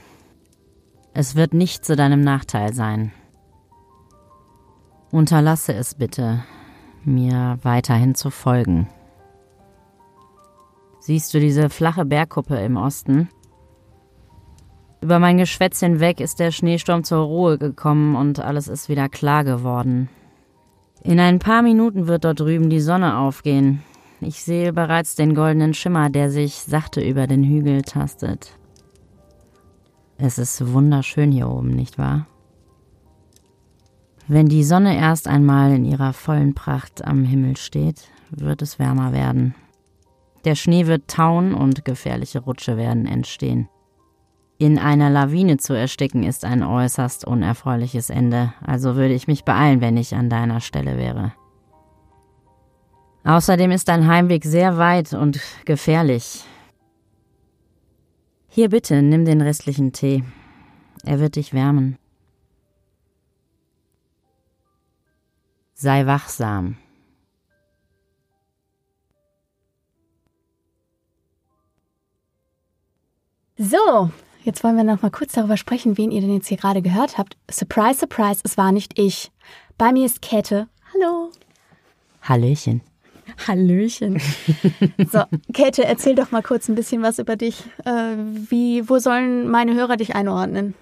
Es 1.13 1.37
wird 1.37 1.53
nicht 1.53 1.85
zu 1.85 1.95
deinem 1.95 2.19
Nachteil 2.19 2.73
sein. 2.73 3.13
Unterlasse 5.11 5.73
es 5.73 5.95
bitte, 5.95 6.43
mir 7.05 7.57
weiterhin 7.63 8.15
zu 8.15 8.31
folgen. 8.31 8.89
Siehst 10.99 11.33
du 11.33 11.39
diese 11.39 11.69
flache 11.69 12.05
Bergkuppe 12.05 12.57
im 12.57 12.77
Osten? 12.77 13.29
Über 15.01 15.19
mein 15.19 15.37
Geschwätz 15.37 15.79
hinweg 15.79 16.19
ist 16.19 16.39
der 16.39 16.51
Schneesturm 16.51 17.03
zur 17.03 17.19
Ruhe 17.19 17.57
gekommen 17.57 18.15
und 18.15 18.39
alles 18.39 18.67
ist 18.67 18.89
wieder 18.89 19.07
klar 19.07 19.43
geworden. 19.43 20.09
In 21.03 21.19
ein 21.19 21.39
paar 21.39 21.61
Minuten 21.61 22.07
wird 22.07 22.25
dort 22.25 22.41
drüben 22.41 22.69
die 22.69 22.81
Sonne 22.81 23.17
aufgehen. 23.17 23.81
Ich 24.19 24.43
sehe 24.43 24.73
bereits 24.73 25.15
den 25.15 25.33
goldenen 25.33 25.73
Schimmer, 25.73 26.09
der 26.09 26.29
sich 26.29 26.55
sachte 26.55 27.01
über 27.01 27.25
den 27.25 27.45
Hügel 27.45 27.83
tastet. 27.83 28.57
Es 30.17 30.37
ist 30.37 30.73
wunderschön 30.73 31.31
hier 31.31 31.49
oben, 31.49 31.69
nicht 31.69 31.97
wahr? 31.97 32.27
Wenn 34.27 34.47
die 34.47 34.65
Sonne 34.65 34.97
erst 34.97 35.29
einmal 35.29 35.71
in 35.71 35.85
ihrer 35.85 36.11
vollen 36.11 36.53
Pracht 36.53 37.05
am 37.05 37.23
Himmel 37.23 37.55
steht, 37.55 38.09
wird 38.29 38.61
es 38.61 38.77
wärmer 38.77 39.13
werden. 39.13 39.55
Der 40.45 40.55
Schnee 40.55 40.87
wird 40.87 41.09
tauen 41.09 41.53
und 41.53 41.83
gefährliche 41.85 42.39
Rutsche 42.39 42.77
werden 42.77 43.05
entstehen. 43.05 43.67
In 44.57 44.77
einer 44.77 45.09
Lawine 45.09 45.57
zu 45.57 45.73
ersticken 45.73 46.23
ist 46.23 46.43
ein 46.43 46.63
äußerst 46.63 47.25
unerfreuliches 47.25 48.09
Ende, 48.09 48.53
also 48.61 48.95
würde 48.95 49.13
ich 49.13 49.27
mich 49.27 49.45
beeilen, 49.45 49.79
wenn 49.79 49.95
ich 49.95 50.15
an 50.15 50.29
deiner 50.29 50.59
Stelle 50.59 50.97
wäre. 50.97 51.33
Außerdem 53.23 53.71
ist 53.71 53.87
dein 53.87 54.07
Heimweg 54.07 54.43
sehr 54.43 54.77
weit 54.77 55.13
und 55.13 55.39
gefährlich. 55.65 56.43
Hier 58.47 58.69
bitte, 58.69 59.01
nimm 59.01 59.25
den 59.25 59.41
restlichen 59.41 59.93
Tee. 59.93 60.23
Er 61.05 61.19
wird 61.19 61.35
dich 61.35 61.53
wärmen. 61.53 61.97
Sei 65.73 66.05
wachsam. 66.05 66.77
So, 73.61 74.09
jetzt 74.45 74.63
wollen 74.63 74.77
wir 74.77 74.85
noch 74.85 75.01
mal 75.01 75.11
kurz 75.11 75.33
darüber 75.33 75.57
sprechen, 75.57 75.97
wen 75.97 76.11
ihr 76.11 76.21
denn 76.21 76.33
jetzt 76.33 76.47
hier 76.47 76.55
gerade 76.55 76.81
gehört 76.81 77.17
habt. 77.17 77.35
Surprise, 77.51 77.99
surprise, 77.99 78.39
es 78.45 78.55
war 78.55 78.71
nicht 78.71 78.97
ich. 78.97 79.31
Bei 79.77 79.91
mir 79.91 80.05
ist 80.05 80.21
Käthe. 80.21 80.69
Hallo. 80.93 81.29
Hallöchen. 82.21 82.79
Hallöchen. 83.45 84.21
So, 85.11 85.23
Käthe, 85.53 85.83
erzähl 85.83 86.15
doch 86.15 86.31
mal 86.31 86.41
kurz 86.41 86.69
ein 86.69 86.75
bisschen 86.75 87.01
was 87.01 87.19
über 87.19 87.35
dich. 87.35 87.65
Äh, 87.83 88.15
wie, 88.49 88.87
wo 88.87 88.97
sollen 88.97 89.49
meine 89.49 89.73
Hörer 89.75 89.97
dich 89.97 90.15
einordnen? 90.15 90.73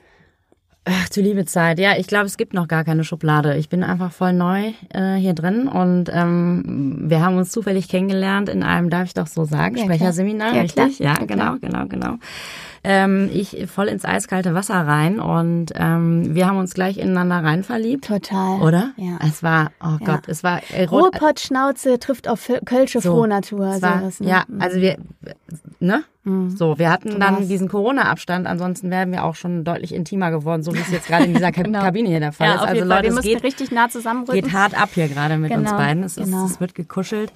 Ach, 0.89 1.10
du 1.10 1.21
liebe 1.21 1.45
Zeit. 1.45 1.80
Ja, 1.80 1.97
ich 1.97 2.08
glaube, 2.08 2.28
es 2.28 2.38
gibt 2.38 2.54
noch 2.54 2.67
gar 2.67 2.86
keine 2.86 3.04
Schublade. 3.04 3.58
Ich 3.58 3.67
bin 3.67 3.84
einfach 3.84 4.12
voll 4.12 4.32
neu 4.32 4.71
äh, 4.93 5.15
hier 5.15 5.34
drin 5.34 5.67
und 5.67 6.10
ähm, 6.13 7.04
wir 7.10 7.21
haben 7.21 7.38
uns 7.38 7.52
zufällig 7.52 7.89
kennengelernt 7.89 8.47
in 8.47 8.63
einem, 8.63 8.89
darf 8.89 9.04
ich 9.06 9.13
doch 9.13 9.28
so 9.28 9.43
sagen, 9.43 9.76
Ja, 9.76 9.84
Sprecherseminar, 9.84 10.54
richtig? 10.54 11.00
Ja, 11.00 11.15
Ja, 11.19 11.26
genau, 11.26 11.56
genau, 11.60 11.86
genau. 11.88 12.15
Ähm, 12.89 13.30
ich 13.34 13.67
voll 13.69 13.88
ins 13.88 14.06
eiskalte 14.06 14.54
Wasser 14.54 14.76
rein 14.76 15.19
und 15.19 15.73
ähm, 15.76 16.34
wir 16.34 16.47
haben 16.47 16.58
uns 16.58 16.73
gleich 16.73 16.97
ineinander 16.97 17.43
rein 17.43 17.63
verliebt. 17.63 18.06
Total. 18.06 18.62
Oder? 18.62 18.91
Ja. 18.95 19.17
Es 19.28 19.43
war, 19.43 19.71
oh 19.84 19.97
Ja. 20.00 20.06
Gott, 20.06 20.21
es 20.28 20.41
war 20.41 20.62
äh, 20.73 20.86
rot. 20.86 21.13
Ruhrpott-Schnauze 21.15 22.00
trifft 22.00 22.30
auf 22.30 22.50
Kölsche 22.65 23.02
So, 23.02 23.12
Frohnatur. 23.12 23.67
Es 23.76 23.82
war, 23.82 24.00
sowas, 24.00 24.19
ne? 24.21 24.30
Ja, 24.30 24.43
also 24.60 24.80
wir, 24.80 24.95
ne? 25.82 26.04
So, 26.58 26.78
wir 26.78 26.91
hatten 26.91 27.21
dann 27.21 27.47
diesen 27.47 27.69
Corona-Abstand, 27.69 28.47
ansonsten 28.47 28.89
wären 28.91 29.13
wir 29.13 29.23
auch 29.23 29.36
schon 29.36 29.63
deutlich 29.63 29.93
intimer 29.93 30.30
geworden, 30.30 30.62
so 30.62 30.73
wie 30.73 30.80
es 30.80 30.91
jetzt 30.91 31.08
gerade 31.08 31.23
in 31.23 31.34
dieser 31.34 31.52
Genau. 31.58 31.80
Kabine 31.80 32.10
hier 32.10 32.19
der 32.19 32.34
Fall 32.34 32.47
Ja, 32.50 32.56
ist. 32.56 32.62
Also 32.63 32.80
Fall. 32.80 32.88
Leute, 32.89 33.04
Wir 33.13 33.17
es 33.19 33.21
geht, 33.21 33.43
richtig 33.43 33.71
nah 33.71 33.88
zusammenrücken. 33.88 34.41
geht 34.43 34.52
hart 34.54 34.78
ab 34.78 34.89
hier 34.93 35.08
gerade 35.08 35.38
mit 35.38 35.52
uns 35.52 35.65
Genau, 35.69 35.78
beiden. 35.78 36.04
Es, 36.04 36.15
genau. 36.15 36.45
ist, 36.45 36.52
es 36.52 36.60
wird 36.60 36.76
gekuschelt. 36.76 37.32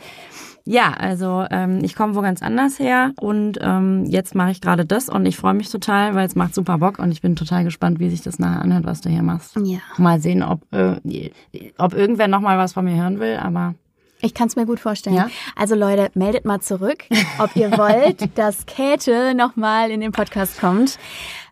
Ja, 0.65 0.93
also 0.93 1.45
ähm, 1.50 1.80
ich 1.84 1.95
komme 1.95 2.15
wo 2.15 2.21
ganz 2.21 2.41
anders 2.41 2.80
her 2.80 3.12
und 3.19 3.58
ähm, 3.62 4.06
jetzt 4.06 4.36
mache 4.36 4.52
ich 4.52 4.62
gerade 4.62 4.86
das 4.86 5.10
und 5.10 5.26
ich 5.26 5.38
freue 5.38 5.54
mich 5.54 5.69
total, 5.69 6.13
weil 6.15 6.28
es 6.28 6.36
macht 6.36 6.54
super 6.54 6.78
Bock 6.78 7.00
und 7.00 7.12
ich 7.12 7.21
bin 7.21 7.36
total 7.36 7.63
gespannt, 7.63 8.00
wie 8.00 8.10
sich 8.10 8.21
das 8.21 8.38
nachher 8.39 8.62
anhört, 8.62 8.86
was 8.86 9.02
du 9.02 9.10
hier 9.10 9.24
machst. 9.24 9.56
Ja. 9.63 9.80
Mal 9.97 10.19
sehen, 10.21 10.43
ob, 10.43 10.62
äh, 10.74 11.32
ob 11.78 11.93
irgendwer 11.93 12.28
noch 12.28 12.41
mal 12.41 12.58
was 12.58 12.74
von 12.74 12.86
mir 12.86 12.95
hören 12.95 13.19
will, 13.19 13.38
aber 13.38 13.74
Ich 14.21 14.36
kann 14.36 14.47
es 14.47 14.56
mir 14.56 14.67
gut 14.67 14.80
vorstellen. 14.80 15.15
Ja? 15.15 15.30
Also 15.56 15.74
Leute, 15.74 16.12
meldet 16.13 16.45
mal 16.45 16.62
zurück, 16.62 17.06
ob 17.39 17.56
ihr 17.56 17.71
wollt, 17.78 18.38
dass 18.38 18.67
Käthe 18.67 19.34
nochmal 19.36 19.89
in 19.89 20.00
den 20.00 20.12
Podcast 20.12 20.60
kommt. 20.60 21.00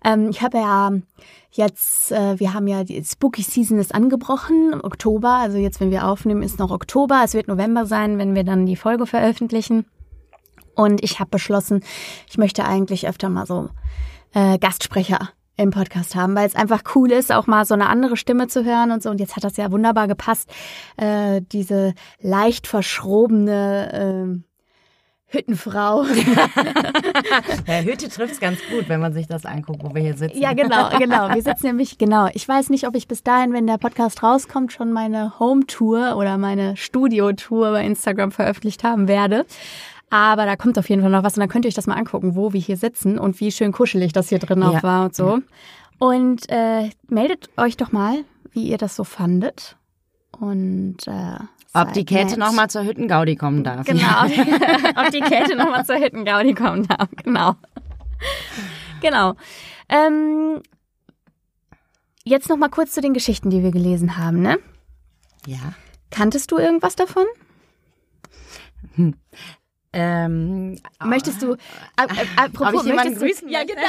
Ähm, 0.05 0.29
ich 0.29 0.41
habe 0.43 0.57
ja 0.59 0.91
jetzt, 1.51 2.11
äh, 2.11 2.39
wir 2.39 2.53
haben 2.53 2.67
ja, 2.67 2.83
die 2.83 3.03
Spooky 3.03 3.41
Season 3.41 3.77
ist 3.77 3.93
angebrochen, 3.93 4.79
Oktober. 4.81 5.31
Also 5.31 5.57
jetzt, 5.57 5.79
wenn 5.79 5.91
wir 5.91 6.07
aufnehmen, 6.07 6.43
ist 6.43 6.59
noch 6.59 6.71
Oktober. 6.71 7.21
Es 7.23 7.33
wird 7.33 7.47
November 7.47 7.85
sein, 7.85 8.17
wenn 8.17 8.35
wir 8.35 8.43
dann 8.43 8.65
die 8.65 8.75
Folge 8.75 9.05
veröffentlichen. 9.05 9.85
Und 10.75 11.03
ich 11.03 11.19
habe 11.19 11.29
beschlossen, 11.29 11.83
ich 12.29 12.37
möchte 12.37 12.65
eigentlich 12.65 13.07
öfter 13.07 13.29
mal 13.29 13.45
so 13.45 13.69
äh, 14.33 14.57
Gastsprecher 14.59 15.29
im 15.57 15.71
Podcast 15.71 16.15
haben, 16.15 16.35
weil 16.35 16.47
es 16.47 16.55
einfach 16.55 16.83
cool 16.95 17.11
ist, 17.11 17.33
auch 17.33 17.45
mal 17.45 17.65
so 17.65 17.73
eine 17.73 17.89
andere 17.89 18.15
Stimme 18.15 18.47
zu 18.47 18.63
hören 18.63 18.91
und 18.91 19.03
so. 19.03 19.09
Und 19.09 19.19
jetzt 19.19 19.35
hat 19.35 19.43
das 19.43 19.57
ja 19.57 19.71
wunderbar 19.71 20.07
gepasst, 20.07 20.49
äh, 20.95 21.41
diese 21.51 21.93
leicht 22.21 22.65
verschrobene 22.65 23.91
ähm, 23.93 24.43
Hüttenfrau. 25.29 26.05
Ja, 27.67 27.81
Hütte 27.81 28.09
trifft's 28.09 28.39
ganz 28.39 28.59
gut, 28.71 28.89
wenn 28.89 28.99
man 28.99 29.13
sich 29.13 29.27
das 29.27 29.45
anguckt, 29.45 29.83
wo 29.83 29.93
wir 29.93 30.01
hier 30.01 30.17
sitzen. 30.17 30.37
ja, 30.41 30.53
genau, 30.53 30.89
genau. 30.97 31.29
Wir 31.33 31.41
sitzen 31.41 31.67
nämlich, 31.67 31.97
genau. 31.97 32.27
Ich 32.33 32.47
weiß 32.47 32.69
nicht, 32.69 32.87
ob 32.87 32.95
ich 32.95 33.07
bis 33.07 33.21
dahin, 33.23 33.53
wenn 33.53 33.67
der 33.67 33.77
Podcast 33.77 34.23
rauskommt, 34.23 34.71
schon 34.73 34.91
meine 34.91 35.39
Home-Tour 35.39 36.15
oder 36.17 36.37
meine 36.37 36.75
Studio-Tour 36.75 37.71
bei 37.71 37.85
Instagram 37.85 38.31
veröffentlicht 38.31 38.83
haben 38.83 39.07
werde. 39.07 39.45
Aber 40.09 40.45
da 40.45 40.55
kommt 40.55 40.79
auf 40.79 40.89
jeden 40.89 41.01
Fall 41.03 41.11
noch 41.11 41.23
was 41.23 41.35
und 41.35 41.41
dann 41.41 41.49
könnt 41.49 41.65
ihr 41.65 41.69
euch 41.69 41.75
das 41.75 41.85
mal 41.87 41.95
angucken, 41.95 42.35
wo 42.35 42.51
wir 42.53 42.59
hier 42.61 42.77
sitzen 42.77 43.19
und 43.19 43.39
wie 43.39 43.51
schön 43.51 43.71
kuschelig 43.71 44.11
das 44.13 44.29
hier 44.29 44.39
drin 44.39 44.63
auch 44.63 44.73
Ja. 44.73 44.83
war 44.83 45.05
und 45.05 45.15
so. 45.15 45.39
Und 45.99 46.49
äh, 46.49 46.89
meldet 47.07 47.49
euch 47.57 47.77
doch 47.77 47.91
mal, 47.91 48.23
wie 48.51 48.63
ihr 48.63 48.77
das 48.77 48.95
so 48.95 49.03
fandet. 49.03 49.75
Und 50.39 51.07
äh, 51.07 51.37
Ob 51.73 51.93
die 51.93 52.05
Käthe 52.05 52.31
nett. 52.31 52.39
noch 52.39 52.51
mal 52.51 52.69
zur 52.69 52.83
Hüttengaudi 52.83 53.35
kommen 53.35 53.63
darf. 53.63 53.85
Genau. 53.85 54.23
Ob 54.25 55.11
die 55.11 55.21
Käthe 55.21 55.55
nochmal 55.55 55.85
zur 55.85 55.95
Hittengaudi 55.97 56.53
kommen 56.55 56.87
darf. 56.87 57.09
Genau. 57.23 57.55
Genau. 59.01 59.35
Ähm, 59.87 60.61
jetzt 62.23 62.49
noch 62.49 62.57
mal 62.57 62.69
kurz 62.69 62.91
zu 62.91 63.01
den 63.01 63.13
Geschichten, 63.13 63.49
die 63.49 63.63
wir 63.63 63.71
gelesen 63.71 64.17
haben, 64.17 64.41
ne? 64.41 64.59
Ja. 65.45 65.59
Kanntest 66.11 66.51
du 66.51 66.57
irgendwas 66.57 66.95
davon? 66.95 67.25
Ähm, 69.91 70.77
Möchtest 71.03 71.41
du, 71.41 71.53
äh, 71.53 71.55
äh, 72.03 72.25
apropos, 72.35 72.73
Ob 72.75 72.81
ich 72.81 72.87
jemanden 72.89 73.13
möchtest 73.19 73.21
du, 73.21 73.25
grüßen 73.25 73.49
Ja, 73.49 73.63
genau. 73.63 73.87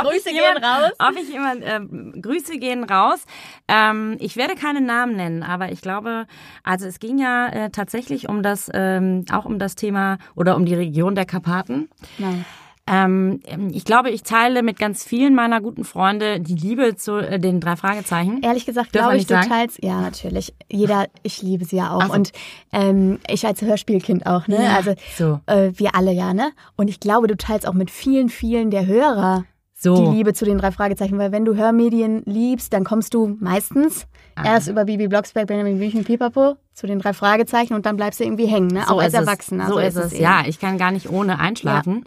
ob 0.00 0.06
Grüße 0.10 0.30
gehen 0.30 0.64
raus. 0.64 0.90
Ob 0.98 1.16
ich 1.16 1.28
jemand, 1.28 1.62
ähm, 1.64 2.20
Grüße 2.20 2.58
gehen 2.58 2.82
raus. 2.84 3.24
Ähm, 3.72 4.16
ich 4.20 4.36
werde 4.36 4.54
keine 4.54 4.82
Namen 4.82 5.16
nennen, 5.16 5.42
aber 5.42 5.72
ich 5.72 5.80
glaube, 5.80 6.26
also 6.62 6.86
es 6.86 7.00
ging 7.00 7.18
ja 7.18 7.48
äh, 7.48 7.70
tatsächlich 7.70 8.28
um 8.28 8.42
das, 8.42 8.70
ähm, 8.74 9.24
auch 9.32 9.46
um 9.46 9.58
das 9.58 9.76
Thema 9.76 10.18
oder 10.34 10.56
um 10.56 10.66
die 10.66 10.74
Region 10.74 11.14
der 11.14 11.24
Karpaten. 11.24 11.88
Nein. 12.18 12.44
Ähm, 12.86 13.40
ich 13.72 13.84
glaube, 13.84 14.10
ich 14.10 14.24
teile 14.24 14.62
mit 14.62 14.78
ganz 14.78 15.04
vielen 15.04 15.34
meiner 15.34 15.60
guten 15.62 15.84
Freunde 15.84 16.40
die 16.40 16.56
Liebe 16.56 16.96
zu 16.96 17.16
äh, 17.16 17.38
den 17.38 17.60
drei 17.60 17.76
Fragezeichen. 17.76 18.42
Ehrlich 18.42 18.66
gesagt, 18.66 18.92
glaube 18.92 19.16
ich, 19.16 19.26
du 19.26 19.34
sagen? 19.34 19.48
teilst, 19.48 19.82
ja, 19.82 20.00
natürlich. 20.00 20.52
Jeder, 20.70 21.06
ich 21.22 21.40
liebe 21.40 21.64
sie 21.64 21.76
ja 21.76 21.92
auch. 21.92 22.08
So. 22.08 22.12
Und 22.12 22.32
ähm, 22.72 23.20
ich 23.26 23.46
als 23.46 23.62
Hörspielkind 23.62 24.26
auch, 24.26 24.48
ne? 24.48 24.64
Ja, 24.64 24.76
also 24.76 24.94
so. 25.16 25.40
äh, 25.46 25.70
wir 25.76 25.94
alle 25.94 26.12
ja, 26.12 26.34
ne? 26.34 26.50
Und 26.76 26.88
ich 26.88 27.00
glaube, 27.00 27.28
du 27.28 27.36
teilst 27.36 27.66
auch 27.66 27.72
mit 27.72 27.90
vielen, 27.90 28.28
vielen 28.28 28.70
der 28.70 28.84
Hörer 28.84 29.44
So. 29.82 29.96
die 30.10 30.16
Liebe 30.16 30.32
zu 30.32 30.44
den 30.44 30.58
drei 30.58 30.70
Fragezeichen, 30.70 31.18
weil 31.18 31.32
wenn 31.32 31.44
du 31.44 31.56
Hörmedien 31.56 32.22
liebst, 32.24 32.72
dann 32.72 32.84
kommst 32.84 33.14
du 33.14 33.36
meistens 33.40 34.06
Ah. 34.34 34.44
erst 34.54 34.68
über 34.68 34.86
Bibi 34.86 35.08
Blocksberg, 35.08 35.46
Benjamin 35.46 35.76
Blümchen, 35.76 36.04
Pipapo 36.04 36.56
zu 36.72 36.86
den 36.86 37.00
drei 37.00 37.12
Fragezeichen 37.12 37.74
und 37.74 37.84
dann 37.84 37.96
bleibst 37.96 38.18
du 38.18 38.24
irgendwie 38.24 38.46
hängen, 38.46 38.68
ne? 38.68 38.84
So 38.88 38.94
auch 38.94 39.00
als 39.02 39.12
es. 39.12 39.20
Erwachsener. 39.20 39.68
So, 39.68 39.78
ist 39.78 39.96
es, 39.96 40.12
eben. 40.14 40.22
ja. 40.22 40.42
Ich 40.46 40.58
kann 40.58 40.78
gar 40.78 40.90
nicht 40.90 41.10
ohne 41.10 41.38
einschlafen. 41.38 42.04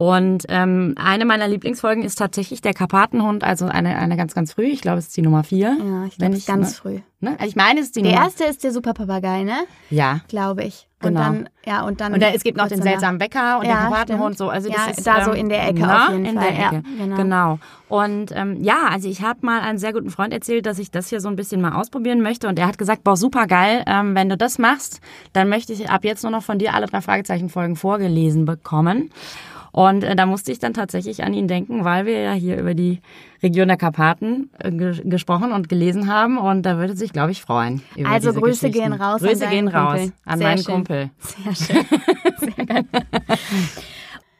Und 0.00 0.44
ähm, 0.48 0.94
eine 0.96 1.24
meiner 1.24 1.48
Lieblingsfolgen 1.48 2.04
ist 2.04 2.14
tatsächlich 2.16 2.60
der 2.60 2.72
Karpatenhund, 2.72 3.42
also 3.42 3.66
eine, 3.66 3.96
eine 3.98 4.16
ganz, 4.16 4.32
ganz 4.32 4.52
früh. 4.52 4.66
Ich 4.66 4.80
glaube, 4.80 4.98
es 4.98 5.08
ist 5.08 5.16
die 5.16 5.22
Nummer 5.22 5.42
vier. 5.42 5.76
Ja, 5.84 6.04
ich 6.06 6.16
glaube, 6.16 6.38
ganz 6.46 6.68
ne? 6.70 6.74
früh. 6.76 7.00
Ne? 7.20 7.36
Ich 7.44 7.56
meine, 7.56 7.80
es 7.80 7.86
ist 7.86 7.96
die 7.96 8.02
Der 8.02 8.12
Nummer. 8.12 8.24
erste 8.26 8.44
ist 8.44 8.62
der 8.62 8.70
Superpapagei, 8.70 9.42
ne? 9.42 9.56
Ja. 9.90 10.20
Glaube 10.28 10.62
ich. 10.62 10.86
Und 11.02 11.08
Genau. 11.08 11.20
dann, 11.20 11.48
ja, 11.66 11.82
und 11.84 12.00
dann. 12.00 12.12
Und 12.12 12.22
da, 12.22 12.28
es 12.28 12.44
gibt 12.44 12.56
noch 12.56 12.68
den 12.68 12.80
seltsamen 12.80 13.18
Bäcker 13.18 13.58
und 13.58 13.66
Ja, 13.66 13.72
den 13.72 13.90
Karpatenhund. 13.90 14.38
So. 14.38 14.48
Also 14.50 14.68
Ja, 14.68 14.76
das 14.86 14.98
ist, 14.98 15.06
da 15.06 15.24
so 15.24 15.32
ähm, 15.32 15.36
in 15.38 15.48
der 15.48 15.66
Ecke 15.68 15.80
na, 15.80 16.06
auf 16.06 16.12
jeden 16.12 16.24
in 16.26 16.38
Fall. 16.38 16.48
Der 16.52 16.60
Ja, 16.60 16.68
Ecke. 16.68 16.82
genau. 16.96 17.16
genau. 17.16 17.58
Und 17.88 18.30
ähm, 18.36 18.62
ja, 18.62 18.88
also 18.92 19.08
ich 19.08 19.22
habe 19.22 19.44
mal 19.44 19.62
einen 19.62 19.78
sehr 19.78 19.92
guten 19.92 20.10
Freund 20.10 20.32
erzählt, 20.32 20.64
dass 20.66 20.78
ich 20.78 20.92
das 20.92 21.08
hier 21.08 21.20
so 21.20 21.28
ein 21.28 21.34
bisschen 21.34 21.60
mal 21.60 21.72
ausprobieren 21.72 22.20
möchte. 22.20 22.46
Und 22.46 22.56
er 22.60 22.68
hat 22.68 22.78
gesagt, 22.78 23.02
boah, 23.02 23.16
super 23.16 23.48
geil, 23.48 23.82
ähm, 23.88 24.14
wenn 24.14 24.28
du 24.28 24.36
das 24.36 24.58
machst, 24.58 25.00
dann 25.32 25.48
möchte 25.48 25.72
ich 25.72 25.90
ab 25.90 26.04
jetzt 26.04 26.22
nur 26.22 26.30
noch 26.30 26.44
von 26.44 26.60
dir 26.60 26.74
alle 26.74 26.86
drei 26.86 27.00
Fragezeichenfolgen 27.00 27.74
vorgelesen 27.74 28.44
bekommen. 28.44 29.10
Und 29.78 30.02
äh, 30.02 30.16
da 30.16 30.26
musste 30.26 30.50
ich 30.50 30.58
dann 30.58 30.74
tatsächlich 30.74 31.22
an 31.22 31.32
ihn 31.32 31.46
denken, 31.46 31.84
weil 31.84 32.04
wir 32.04 32.20
ja 32.20 32.32
hier 32.32 32.58
über 32.58 32.74
die 32.74 33.00
Region 33.44 33.68
der 33.68 33.76
Karpaten 33.76 34.50
äh, 34.58 34.72
ge 34.72 35.00
gesprochen 35.04 35.52
und 35.52 35.68
gelesen 35.68 36.12
haben. 36.12 36.36
Und 36.36 36.64
da 36.64 36.78
würde 36.78 36.96
sich, 36.96 37.12
glaube 37.12 37.30
ich, 37.30 37.42
freuen. 37.42 37.80
Also 38.02 38.32
Grüße 38.32 38.70
gehen 38.70 38.92
raus 38.92 39.22
an 39.22 39.28
Grüße 39.28 39.40
deinen 39.44 39.50
gehen 39.52 39.68
raus 39.68 40.00
Kumpel. 40.00 40.12
an 40.24 40.38
Sehr 40.38 40.48
meinen 40.48 40.58
schön. 40.64 40.74
Kumpel. 40.74 41.10
Sehr 41.20 41.54
schön. 41.54 41.86
Sehr 42.56 42.66
geil. 42.66 42.84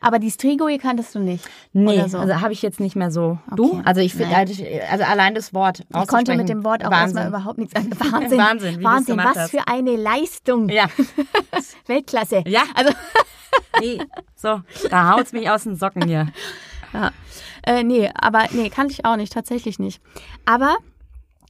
Aber 0.01 0.19
die 0.19 0.31
Strigoi 0.31 0.79
kanntest 0.79 1.15
du 1.15 1.19
nicht. 1.19 1.45
Nee, 1.73 2.07
so. 2.07 2.19
also 2.19 2.41
habe 2.41 2.53
ich 2.53 2.63
jetzt 2.63 2.79
nicht 2.79 2.95
mehr 2.95 3.11
so. 3.11 3.39
Du? 3.57 3.73
Okay. 3.73 3.83
Also 3.85 4.01
ich 4.01 4.15
finde, 4.15 4.33
Nein. 4.33 4.49
also 4.91 5.05
allein 5.05 5.35
das 5.35 5.53
Wort. 5.55 5.85
Ich 6.01 6.07
konnte 6.07 6.37
mit 6.37 6.49
dem 6.49 6.65
Wort 6.65 6.85
auch 6.85 6.93
erstmal 6.93 7.25
Wahnsinn. 7.25 7.29
überhaupt 7.29 7.59
nichts 7.59 7.75
an. 7.75 7.91
Wahnsinn. 8.13 8.39
Wahnsinn, 8.39 8.85
Wahnsinn. 8.85 9.17
Was 9.19 9.37
hast. 9.37 9.51
für 9.51 9.67
eine 9.67 9.97
Leistung. 9.97 10.69
Ja, 10.69 10.87
Weltklasse. 11.87 12.45
ja. 12.47 12.63
Also, 12.75 12.93
Nee. 13.81 13.99
So, 14.35 14.61
da 14.91 15.13
haut's 15.13 15.33
mich 15.33 15.49
aus 15.51 15.65
den 15.65 15.77
Socken 15.77 16.03
hier. 16.07 16.29
äh, 17.65 17.83
nee, 17.83 18.11
aber 18.15 18.45
nee, 18.53 18.71
kannte 18.71 18.93
ich 18.93 19.05
auch 19.05 19.17
nicht, 19.17 19.33
tatsächlich 19.33 19.79
nicht. 19.79 20.01
Aber 20.45 20.77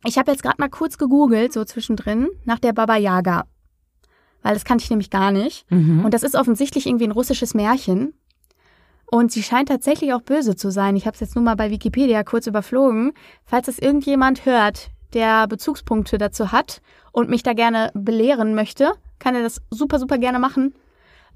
ich 0.04 0.16
habe 0.18 0.30
jetzt 0.30 0.42
gerade 0.42 0.56
mal 0.58 0.68
kurz 0.70 0.96
gegoogelt, 0.98 1.52
so 1.52 1.64
zwischendrin, 1.64 2.28
nach 2.44 2.58
der 2.58 2.72
Baba 2.72 2.96
Yaga. 2.96 3.44
Weil 4.42 4.54
das 4.54 4.64
kannte 4.64 4.84
ich 4.84 4.90
nämlich 4.90 5.10
gar 5.10 5.32
nicht. 5.32 5.70
Mhm. 5.70 6.04
Und 6.04 6.14
das 6.14 6.22
ist 6.22 6.34
offensichtlich 6.36 6.86
irgendwie 6.86 7.06
ein 7.06 7.12
russisches 7.12 7.54
Märchen. 7.54 8.14
Und 9.10 9.32
sie 9.32 9.42
scheint 9.42 9.68
tatsächlich 9.68 10.12
auch 10.12 10.20
böse 10.20 10.54
zu 10.54 10.70
sein. 10.70 10.96
Ich 10.96 11.06
habe 11.06 11.14
es 11.14 11.20
jetzt 11.20 11.34
nur 11.34 11.44
mal 11.44 11.56
bei 11.56 11.70
Wikipedia 11.70 12.22
kurz 12.24 12.46
überflogen. 12.46 13.12
Falls 13.46 13.66
das 13.66 13.78
irgendjemand 13.78 14.44
hört, 14.44 14.90
der 15.14 15.46
Bezugspunkte 15.46 16.18
dazu 16.18 16.52
hat 16.52 16.82
und 17.12 17.30
mich 17.30 17.42
da 17.42 17.54
gerne 17.54 17.90
belehren 17.94 18.54
möchte, 18.54 18.92
kann 19.18 19.34
er 19.34 19.42
das 19.42 19.62
super, 19.70 19.98
super 19.98 20.18
gerne 20.18 20.38
machen. 20.38 20.74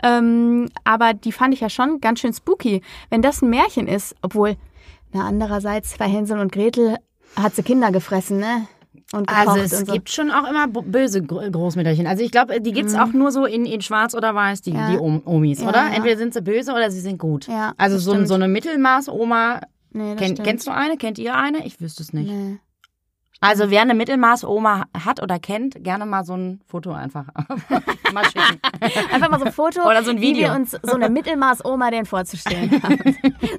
Ähm, 0.03 0.69
aber 0.85 1.15
die 1.15 1.33
fand 1.33 1.55
ich 1.55 1.61
ja 1.61 1.71
schon 1.71 2.01
ganz 2.01 2.21
schön 2.21 2.33
spooky. 2.33 2.83
Wenn 3.09 3.23
das 3.23 3.41
ein 3.41 3.51
Märchen 3.51 3.89
ist, 3.89 4.17
obwohl, 4.21 4.57
na 5.13 5.27
andererseits 5.27 5.97
bei 5.97 6.07
Hänsel 6.07 6.41
und 6.41 6.53
Gretel 6.53 6.97
hat 7.37 7.55
sie 7.55 7.63
Kinder 7.63 7.91
gefressen, 7.91 8.39
ne? 8.39 8.67
Und 9.13 9.27
gekocht 9.27 9.47
Also 9.49 9.61
es 9.61 9.79
so. 9.81 9.93
gibt 9.93 10.09
schon 10.11 10.31
auch 10.31 10.49
immer 10.49 10.67
böse 10.69 11.23
Gro- 11.23 11.49
Großmütterchen. 11.51 12.07
Also 12.07 12.25
ich 12.25 12.31
glaube, 12.31 12.61
die 12.63 12.73
gibt's 12.73 12.95
auch 12.95 13.13
nur 13.13 13.31
so 13.31 13.45
in, 13.45 13.67
in 13.67 13.83
schwarz 13.83 14.15
oder 14.15 14.35
weiß, 14.35 14.63
die, 14.63 14.71
Mhm. 14.73 14.77
Ja. 14.79 14.91
die 14.91 14.99
Om 14.99 15.23
Omis, 15.27 15.61
Ja, 15.61 15.69
oder? 15.69 15.87
Entweder 15.95 16.17
sind 16.17 16.33
sie 16.33 16.41
böse 16.41 16.73
oder 16.73 16.91
sie 16.91 17.01
sind 17.01 17.19
gut. 17.19 17.47
Ja, 17.47 17.75
also 17.77 17.99
so, 17.99 18.13
stimmt. 18.13 18.29
so 18.29 18.35
eine 18.35 18.49
Mittelmaß-Oma, 18.49 19.61
nee, 19.93 20.15
kenn, 20.17 20.35
kennst 20.37 20.67
du 20.67 20.73
eine? 20.73 20.97
Kennt 20.97 21.19
ihr 21.19 21.37
eine? 21.37 21.67
Ich 21.67 21.81
wüsste 21.81 22.03
es 22.03 22.13
nicht. 22.13 22.31
Nee. 22.31 22.59
Also 23.43 23.71
wer 23.71 23.83
eine 23.83 23.95
Mittelmaß-Oma 23.95 24.85
hat 25.05 25.21
oder 25.21 25.39
kennt, 25.41 25.83
gerne 25.83 26.07
mal 26.07 26.25
so 26.25 26.35
ein 26.37 26.61
Foto 26.67 26.93
einfach 26.93 27.25
mal 28.15 28.25
schicken. 28.25 28.61
Einfach 29.13 29.29
mal 29.31 29.39
so 29.41 29.47
ein 29.47 29.53
Foto, 29.53 29.83
Oder 29.83 30.05
so 30.05 30.11
ein 30.13 30.19
wie 30.21 30.35
Video. 30.35 30.49
wir 30.51 30.55
uns 30.55 30.71
so 30.83 30.95
eine 30.95 31.11
Mittelmaß-Oma 31.11 31.91
denn 31.91 32.07
vorzustellen 32.07 32.71
haben. 32.83 32.99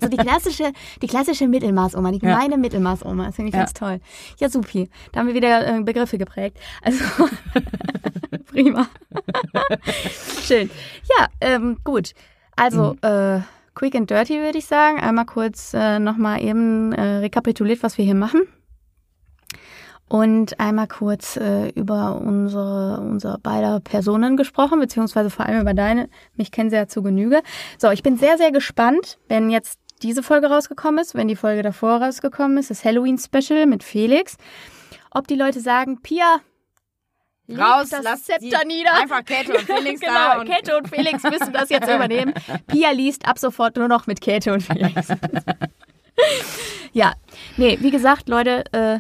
so 0.02 0.08
die 0.08 0.16
klassische, 0.18 0.72
die 1.02 1.08
klassische 1.08 1.48
Mittelmaß-Oma, 1.50 2.12
die 2.12 2.26
Ja. 2.26 2.34
gemeine 2.36 2.58
Mittelmaß-Oma. 2.58 3.26
Das 3.26 3.36
finde 3.36 3.50
ich 3.50 3.54
Ja. 3.56 3.60
ganz 3.60 3.74
toll. 3.74 4.00
Ja, 4.40 4.48
supi. 4.50 4.90
Da 5.12 5.20
haben 5.20 5.28
wir 5.28 5.36
wieder 5.36 5.68
äh, 5.68 5.82
Begriffe 5.82 6.18
geprägt. 6.18 6.58
Also, 6.82 7.04
prima. 8.48 8.88
Schön. 10.44 10.70
Ja, 11.20 11.28
ähm, 11.42 11.78
gut. 11.84 12.14
Also, 12.56 12.94
Mhm. 13.04 13.10
äh, 13.10 13.40
quick 13.76 13.96
and 13.96 14.10
dirty 14.10 14.40
würde 14.40 14.58
ich 14.58 14.66
sagen. 14.66 15.00
Einmal 15.00 15.26
kurz 15.26 15.74
äh, 15.74 16.00
nochmal 16.00 16.42
eben 16.42 16.94
äh, 16.94 17.18
rekapituliert, 17.18 17.84
was 17.84 17.98
wir 17.98 18.06
hier 18.06 18.16
machen. 18.16 18.42
Und 20.14 20.60
einmal 20.60 20.88
kurz 20.88 21.38
äh, 21.38 21.70
über 21.70 22.22
unsere, 22.22 23.00
unsere 23.02 23.40
beider 23.40 23.80
Personen 23.80 24.38
gesprochen, 24.38 24.80
beziehungsweise 24.80 25.32
vor 25.32 25.48
allem 25.48 25.62
über 25.62 25.74
deine. 25.74 26.08
Mich 26.36 26.52
kennen 26.52 26.70
sie 26.70 26.76
ja 26.76 26.88
zu 26.88 27.02
Genüge. 27.02 27.42
So, 27.80 27.90
ich 27.90 28.04
bin 28.04 28.16
sehr, 28.18 28.38
sehr 28.38 28.52
gespannt, 28.52 29.18
wenn 29.28 29.50
jetzt 29.50 29.80
diese 30.04 30.22
Folge 30.22 30.52
rausgekommen 30.52 31.00
ist, 31.00 31.16
wenn 31.16 31.28
die 31.28 31.36
Folge 31.36 31.64
davor 31.64 32.00
rausgekommen 32.00 32.60
ist, 32.60 32.70
das 32.70 32.86
Halloween-Special 32.86 33.66
mit 33.66 33.82
Felix, 33.82 34.38
ob 35.10 35.26
die 35.28 35.34
Leute 35.34 35.62
sagen, 35.62 36.04
Pia, 36.04 36.42
Raus, 37.50 37.90
das 37.90 38.04
lass 38.04 38.24
Zepter 38.26 38.66
nieder. 38.68 38.94
Einfach 38.94 39.26
Käthe 39.26 39.54
und 39.54 39.62
Felix 39.62 40.00
genau, 40.00 40.14
da 40.14 40.40
und- 40.42 40.48
Käthe 40.48 40.78
und 40.78 40.90
Felix 40.90 41.24
müssen 41.24 41.54
das 41.54 41.72
jetzt 41.72 41.90
übernehmen. 41.90 42.36
Pia 42.68 42.92
liest 42.92 43.28
ab 43.28 43.40
sofort 43.40 43.78
nur 43.78 43.88
noch 43.88 44.06
mit 44.06 44.22
Käthe 44.22 44.54
und 44.54 44.62
Felix. 44.62 45.08
ja, 46.94 47.14
nee, 47.58 47.80
wie 47.82 47.90
gesagt, 47.90 48.30
Leute, 48.30 48.64
äh, 48.74 49.00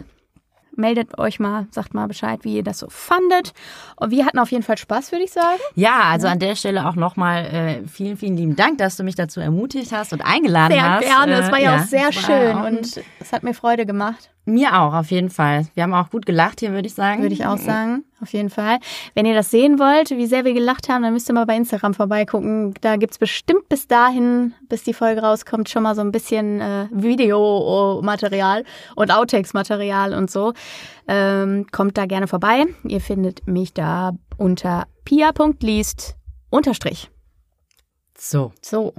meldet 0.76 1.18
euch 1.18 1.40
mal, 1.40 1.68
sagt 1.72 1.94
mal 1.94 2.08
Bescheid, 2.08 2.40
wie 2.44 2.56
ihr 2.58 2.64
das 2.64 2.80
so 2.80 2.88
fandet. 2.90 3.54
Und 3.96 4.12
wir 4.12 4.26
hatten 4.26 4.40
auf 4.40 4.52
jeden 4.52 4.64
Fall 4.64 4.78
Spaß, 4.78 5.12
würde 5.12 5.24
ich 5.26 5.32
sagen. 5.32 5.60
Ja, 5.76 6.02
also 6.04 6.28
an 6.28 6.40
der 6.40 6.56
Stelle 6.56 6.88
auch 6.88 6.96
nochmal 6.96 7.46
äh, 7.46 7.88
vielen, 7.88 8.18
vielen 8.18 8.38
lieben 8.38 8.56
Dank, 8.56 8.78
dass 8.80 8.98
du 8.98 9.04
mich 9.04 9.16
dazu 9.16 9.40
ermutigt 9.40 9.92
hast 9.92 10.14
und 10.14 10.22
eingeladen 10.22 10.74
Sehr 10.74 10.90
hast. 10.90 11.06
gerne, 11.06 11.34
Äh, 11.34 11.40
es 11.40 11.52
war 11.52 11.60
ja, 11.60 11.76
auch 11.76 11.80
sehr 11.86 12.10
es 12.10 12.16
war 12.16 12.24
schön 12.24 12.58
auch 12.58 12.66
und 12.68 13.02
es 13.20 13.32
hat 13.34 13.44
mir 13.44 13.54
Freude 13.54 13.86
gemacht. 13.86 14.30
Mir 14.46 14.80
auch, 14.80 14.94
auf 14.94 15.12
jeden 15.12 15.30
Fall. 15.30 15.68
Wir 15.74 15.84
haben 15.84 15.94
auch 15.94 16.10
gut 16.10 16.26
gelacht 16.26 16.60
hier, 16.60 16.72
würde 16.72 16.88
ich 16.88 16.94
sagen. 16.94 17.22
Würde 17.22 17.34
ich 17.34 17.46
auch 17.46 17.58
sagen, 17.58 18.04
auf 18.22 18.34
jeden 18.34 18.50
Fall. 18.50 18.80
Wenn 19.14 19.26
ihr 19.26 19.34
das 19.34 19.52
sehen 19.52 19.80
wollt, 19.80 20.12
wie 20.12 20.26
sehr 20.26 20.44
wir 20.44 20.54
gelacht 20.54 20.90
haben, 20.90 21.04
dann 21.04 21.14
müsst 21.14 21.30
ihr 21.30 21.34
mal 21.34 21.46
bei 21.46 21.56
Instagram 21.56 21.94
vorbeigucken. 21.94 22.74
Da 22.82 22.98
gibt's 22.98 23.18
bestimmt 23.18 23.70
bis 23.70 23.88
dahin, 23.88 24.54
bis 24.68 24.84
die 24.84 24.94
Folge 24.94 25.22
rauskommt, 25.22 25.70
schon 25.70 25.84
mal 25.84 25.96
so 25.96 26.02
ein 26.02 26.12
bisschen 26.12 26.60
äh, 26.60 26.88
Videomaterial 26.92 28.66
und 28.96 29.12
Outtakes-Material 29.12 30.14
und 30.14 30.30
so. 30.30 30.54
Ähm, 31.08 31.68
kommt 31.72 31.98
da 31.98 32.06
gerne 32.06 32.28
vorbei. 32.28 32.66
Ihr 32.84 33.02
findet 33.02 33.48
mich 33.48 33.74
da 33.74 34.12
unter 34.38 34.88
pia.liest 35.06 36.16
unterstrich. 36.50 37.10
So. 38.18 38.52
So. 38.62 38.94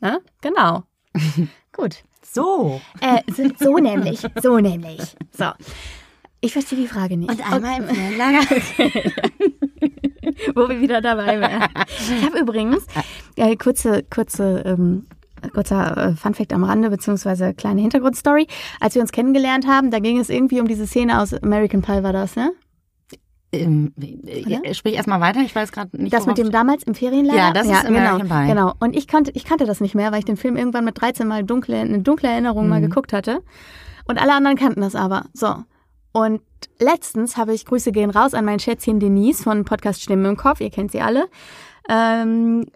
Ne? 0.00 0.20
Genau. 0.40 0.84
Gut. 1.72 2.04
So. 2.26 2.80
Äh, 3.00 3.22
so, 3.58 3.76
nämlich. 3.78 4.20
So 4.42 4.58
nämlich. 4.58 5.16
So. 5.36 5.50
Ich 6.40 6.52
verstehe 6.52 6.78
die 6.78 6.88
Frage 6.88 7.16
nicht. 7.16 7.30
Und 7.30 7.52
einmal 7.52 7.78
im 7.78 7.88
Fernlager. 7.88 8.56
wo 10.54 10.68
wir 10.68 10.80
wieder 10.80 11.00
dabei 11.00 11.40
wären. 11.40 11.68
Ich 11.86 12.24
habe 12.24 12.38
übrigens 12.38 12.86
äh, 13.36 13.56
kurze, 13.56 14.02
kurze, 14.02 14.62
ähm, 14.66 15.06
kurzer 15.52 15.96
äh, 15.96 16.16
Funfact 16.16 16.52
am 16.52 16.64
Rande 16.64 16.90
beziehungsweise 16.90 17.54
kleine 17.54 17.80
Hintergrundstory. 17.82 18.46
Als 18.80 18.94
wir 18.94 19.02
uns 19.02 19.12
kennengelernt 19.12 19.66
haben, 19.66 19.90
da 19.90 19.98
ging 19.98 20.18
es 20.18 20.30
irgendwie 20.30 20.60
um 20.60 20.68
diese 20.68 20.86
Szene 20.86 21.20
aus 21.20 21.34
American 21.34 21.82
Pie, 21.82 22.02
war 22.02 22.12
das, 22.12 22.36
ne? 22.36 22.52
Ähm, 23.62 23.92
äh, 23.96 24.74
sprich 24.74 24.94
erstmal 24.94 25.20
weiter, 25.20 25.40
ich 25.40 25.54
weiß 25.54 25.72
gerade 25.72 25.96
nicht. 26.00 26.12
Das 26.12 26.26
mit 26.26 26.38
dem 26.38 26.50
damals 26.50 26.82
im 26.84 26.94
Ferienlager? 26.94 27.38
Ja, 27.38 27.52
das 27.52 27.66
ist 27.66 27.86
genau, 27.86 27.98
American 27.98 28.28
Pie. 28.28 28.48
Genau. 28.52 28.72
Und 28.80 28.96
ich 28.96 29.06
kannte, 29.06 29.30
ich 29.34 29.44
kannte 29.44 29.64
das 29.66 29.80
nicht 29.80 29.94
mehr, 29.94 30.12
weil 30.12 30.20
ich 30.20 30.24
den 30.24 30.36
Film 30.36 30.56
irgendwann 30.56 30.84
mit 30.84 31.00
13 31.00 31.26
mal 31.26 31.44
dunkle, 31.44 31.76
eine 31.78 32.00
dunkle 32.00 32.28
Erinnerung 32.28 32.64
Mhm. 32.64 32.70
mal 32.70 32.80
geguckt 32.80 33.12
hatte. 33.12 33.42
Und 34.06 34.20
alle 34.20 34.34
anderen 34.34 34.56
kannten 34.56 34.80
das 34.80 34.94
aber. 34.94 35.26
So. 35.32 35.54
Und 36.12 36.42
letztens 36.78 37.36
habe 37.36 37.54
ich 37.54 37.64
Grüße 37.66 37.90
gehen 37.90 38.10
raus 38.10 38.34
an 38.34 38.44
mein 38.44 38.60
Schätzchen 38.60 39.00
Denise 39.00 39.42
von 39.42 39.64
Podcast 39.64 40.02
Stimmen 40.02 40.24
im 40.26 40.36
Kopf. 40.36 40.60
Ihr 40.60 40.70
kennt 40.70 40.92
sie 40.92 41.00
alle. 41.00 41.26
Ähm, 41.88 42.66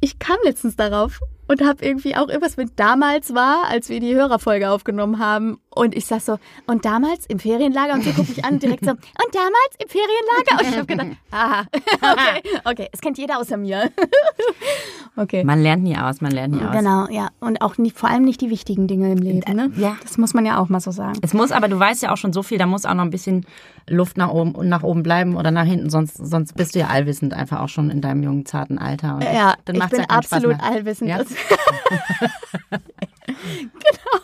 ich 0.00 0.18
kam 0.18 0.36
letztens 0.44 0.76
darauf 0.76 1.20
und 1.46 1.62
habe 1.62 1.84
irgendwie 1.84 2.16
auch 2.16 2.28
irgendwas 2.28 2.56
mit 2.56 2.72
damals 2.76 3.34
war, 3.34 3.68
als 3.68 3.88
wir 3.88 4.00
die 4.00 4.14
Hörerfolge 4.14 4.70
aufgenommen 4.70 5.18
haben. 5.18 5.58
Und 5.74 5.94
ich 5.94 6.06
sag 6.06 6.20
so, 6.20 6.38
und 6.66 6.84
damals 6.84 7.26
im 7.26 7.38
Ferienlager? 7.38 7.94
Und 7.94 8.04
sie 8.04 8.12
guckt 8.12 8.28
mich 8.28 8.44
an 8.44 8.58
direkt 8.58 8.84
so, 8.84 8.92
und 8.92 9.00
damals 9.32 9.74
im 9.78 9.88
Ferienlager? 9.88 10.60
Und 10.60 10.70
ich 10.70 10.76
habe 10.76 10.86
gedacht, 10.86 11.08
aha, 11.30 11.64
okay, 12.12 12.60
okay, 12.64 12.88
es 12.92 13.00
kennt 13.00 13.18
jeder 13.18 13.38
außer 13.38 13.56
mir. 13.56 13.90
okay. 15.16 15.44
Man 15.44 15.62
lernt 15.62 15.82
nie 15.82 15.96
aus, 15.96 16.20
man 16.20 16.32
lernt 16.32 16.54
nie 16.54 16.62
aus. 16.64 16.72
Genau, 16.72 17.08
ja. 17.08 17.28
Und 17.40 17.60
auch 17.60 17.78
nicht, 17.78 17.98
vor 17.98 18.08
allem 18.08 18.24
nicht 18.24 18.40
die 18.40 18.50
wichtigen 18.50 18.86
Dinge 18.86 19.12
im 19.12 19.18
Leben, 19.18 19.54
ne? 19.54 19.72
Ja. 19.76 19.96
Das 20.02 20.18
muss 20.18 20.34
man 20.34 20.46
ja 20.46 20.58
auch 20.58 20.68
mal 20.68 20.80
so 20.80 20.90
sagen. 20.90 21.18
Es 21.22 21.34
muss, 21.34 21.50
aber 21.52 21.68
du 21.68 21.78
weißt 21.78 22.02
ja 22.02 22.12
auch 22.12 22.16
schon 22.16 22.32
so 22.32 22.42
viel, 22.42 22.58
da 22.58 22.66
muss 22.66 22.84
auch 22.84 22.94
noch 22.94 23.04
ein 23.04 23.10
bisschen 23.10 23.46
Luft 23.88 24.16
nach 24.16 24.30
oben 24.30 24.52
und 24.54 24.68
nach 24.68 24.82
oben 24.82 25.02
bleiben 25.02 25.36
oder 25.36 25.50
nach 25.50 25.64
hinten, 25.64 25.90
sonst, 25.90 26.16
sonst 26.16 26.54
bist 26.56 26.74
du 26.74 26.78
ja 26.78 26.86
allwissend 26.86 27.34
einfach 27.34 27.60
auch 27.60 27.68
schon 27.68 27.90
in 27.90 28.00
deinem 28.00 28.22
jungen, 28.22 28.46
zarten 28.46 28.78
Alter. 28.78 29.16
Und 29.16 29.24
Ja, 29.24 29.54
dann 29.64 29.76
ich 29.76 29.86
bin 29.86 30.00
ja 30.00 30.06
absolut 30.06 30.60
allwissend. 30.60 31.10
Ja? 31.10 31.18
Genau. 33.26 34.23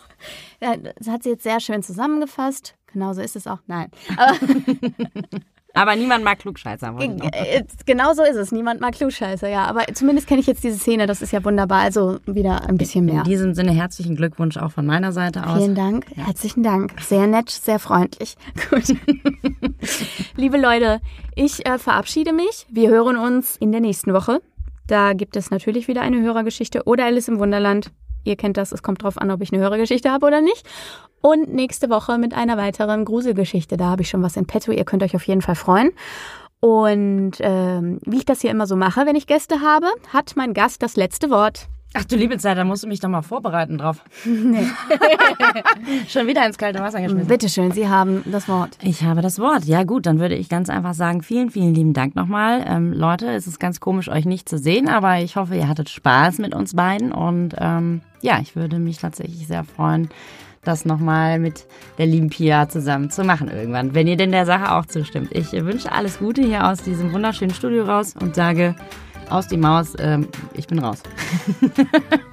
Das 0.61 1.09
hat 1.09 1.23
sie 1.23 1.31
jetzt 1.31 1.43
sehr 1.43 1.61
schön 1.61 1.83
zusammengefasst. 1.83 2.75
Genau 2.93 3.13
so 3.13 3.21
ist 3.21 3.37
es 3.37 3.47
auch. 3.47 3.61
Nein. 3.67 3.91
Aber 4.17 4.37
Aber 5.75 5.97
niemand 5.97 6.25
mag 6.25 6.39
Klugscheißer. 6.39 6.95
Äh, 6.99 7.63
genau 7.87 8.13
so 8.15 8.23
ist 8.23 8.37
es. 8.37 8.53
Niemand 8.53 8.81
mag 8.81 8.95
Klugscheißer, 8.95 9.49
ja. 9.49 9.65
Aber 9.65 9.83
zumindest 9.95 10.27
kenne 10.27 10.41
ich 10.41 10.47
jetzt 10.47 10.65
diese 10.65 10.79
Szene. 10.79 11.07
Das 11.07 11.23
ist 11.23 11.33
ja 11.33 11.45
wunderbar. 11.45 11.83
Also 11.83 12.19
wieder 12.27 12.69
ein 12.69 12.77
bisschen 12.77 13.05
mehr. 13.05 13.19
In 13.19 13.25
diesem 13.25 13.55
Sinne 13.55 13.73
herzlichen 13.73 14.17
Glückwunsch 14.17 14.57
auch 14.57 14.73
von 14.73 14.87
meiner 14.87 15.13
Seite 15.13 15.47
aus. 15.47 15.59
Vielen 15.59 15.75
Dank. 15.75 16.07
Ja. 16.17 16.27
Herzlichen 16.27 16.63
Dank. 16.63 16.95
Sehr 17.01 17.27
nett, 17.27 17.51
sehr 17.51 17.79
freundlich. 17.79 18.37
Gut. 18.71 18.85
Liebe 20.37 20.59
Leute, 20.59 21.01
ich 21.35 21.65
äh, 21.67 21.79
verabschiede 21.79 22.33
mich. 22.33 22.67
Wir 22.71 22.91
hören 22.91 23.17
uns 23.17 23.57
in 23.57 23.73
der 23.73 23.81
nächsten 23.81 24.13
Woche. 24.13 24.41
Da 24.87 25.13
gibt 25.13 25.37
es 25.37 25.51
natürlich 25.51 25.87
wieder 25.87 26.03
eine 26.03 26.21
Hörergeschichte 26.21 26.83
oder 26.85 27.05
Alice 27.05 27.29
im 27.29 27.39
Wunderland. 27.39 27.93
Ihr 28.25 28.37
kennt 28.37 28.57
das, 28.57 28.73
es 28.73 28.83
kommt 28.83 29.03
drauf 29.03 29.19
an, 29.19 29.31
ob 29.31 29.41
ich 29.43 29.53
eine 29.53 29.63
Hörergeschichte 29.63 30.11
habe 30.11 30.27
oder 30.27 30.41
nicht. 30.41 30.67
Und 31.23 31.53
nächste 31.53 31.91
Woche 31.91 32.19
mit 32.19 32.35
einer 32.35 32.57
weiteren 32.57 33.05
Gruselgeschichte. 33.05 33.77
Da 33.77 33.87
habe 33.87 34.03
ich 34.03 34.09
schon 34.09 34.23
was 34.23 34.37
in 34.37 34.47
petto. 34.47 34.73
Ihr 34.73 34.85
könnt 34.85 35.03
euch 35.03 35.15
auf 35.15 35.27
jeden 35.27 35.43
Fall 35.43 35.55
freuen. 35.55 35.91
Und 36.61 37.33
ähm, 37.41 37.99
wie 38.05 38.19
ich 38.19 38.27
das 38.27 38.41
hier 38.41 38.51
immer 38.51 38.67
so 38.67 38.77
mache, 38.77 39.07
wenn 39.07 39.17
ich 39.17 39.27
Gäste 39.27 39.61
habe, 39.61 39.87
hat 40.13 40.33
mein 40.37 40.55
Gast 40.55 40.83
das 40.83 40.97
letzte 40.97 41.31
Wort. 41.31 41.69
Ach 41.93 42.05
du 42.05 42.15
liebe 42.15 42.39
Zeit, 42.39 42.57
da 42.57 42.65
musst 42.65 42.85
du 42.85 42.87
mich 42.87 43.01
doch 43.01 43.09
mal 43.09 43.23
vorbereiten 43.23 43.79
drauf. 43.79 44.05
Nee. 44.25 44.67
Schon 46.09 46.27
wieder 46.27 46.47
ins 46.47 46.57
kalte 46.57 46.81
Wasser 46.81 47.01
geschmissen. 47.01 47.29
Bitte 47.29 47.49
schön, 47.49 47.73
Sie 47.73 47.89
haben 47.89 48.23
das 48.27 48.49
Wort. 48.49 48.79
Ich 48.83 49.03
habe 49.03 49.23
das 49.23 49.39
Wort. 49.39 49.65
Ja 49.65 49.83
gut, 49.85 50.07
dann 50.07 50.19
würde 50.19 50.35
ich 50.35 50.49
ganz 50.49 50.71
einfach 50.71 50.95
sagen, 50.95 51.23
vielen, 51.23 51.51
vielen 51.51 51.75
lieben 51.75 51.93
Dank 51.93 52.15
nochmal. 52.15 52.65
Ähm, 52.67 52.93
Leute, 52.93 53.31
es 53.31 53.47
ist 53.47 53.59
ganz 53.59 53.81
komisch, 53.81 54.09
euch 54.09 54.25
nicht 54.25 54.49
zu 54.49 54.59
sehen, 54.59 54.89
aber 54.89 55.19
ich 55.19 55.37
hoffe, 55.37 55.57
ihr 55.57 55.69
hattet 55.69 55.89
Spaß 55.89 56.39
mit 56.39 56.55
uns 56.55 56.75
beiden. 56.75 57.13
Und 57.13 57.55
ähm, 57.59 58.03
ja, 58.23 58.39
ich 58.41 58.57
würde 58.57 58.79
mich 58.79 58.99
tatsächlich 58.99 59.47
sehr 59.47 59.65
freuen, 59.65 60.09
das 60.63 60.85
nochmal 60.85 61.39
mit 61.39 61.67
der 61.99 62.07
lieben 62.07 62.31
Pia 62.31 62.69
zusammen 62.69 63.11
zu 63.11 63.25
machen 63.25 63.49
irgendwann, 63.49 63.95
wenn 63.95 64.07
ihr 64.07 64.17
denn 64.17 64.33
der 64.33 64.47
Sache 64.47 64.73
auch 64.75 64.87
zustimmt. 64.87 65.33
Ich 65.33 65.53
wünsche 65.53 65.91
alles 65.91 66.19
Gute 66.19 66.43
hier 66.43 66.69
aus 66.69 66.83
diesem 66.83 67.13
wunderschönen 67.13 67.55
Studio 67.55 67.85
raus 67.85 68.15
und 68.21 68.35
sage 68.35 68.75
aus 69.31 69.49
die 69.49 69.57
Maus, 69.57 69.95
ähm, 69.99 70.29
ich 70.55 70.67
bin 70.67 70.79
raus. 70.79 71.03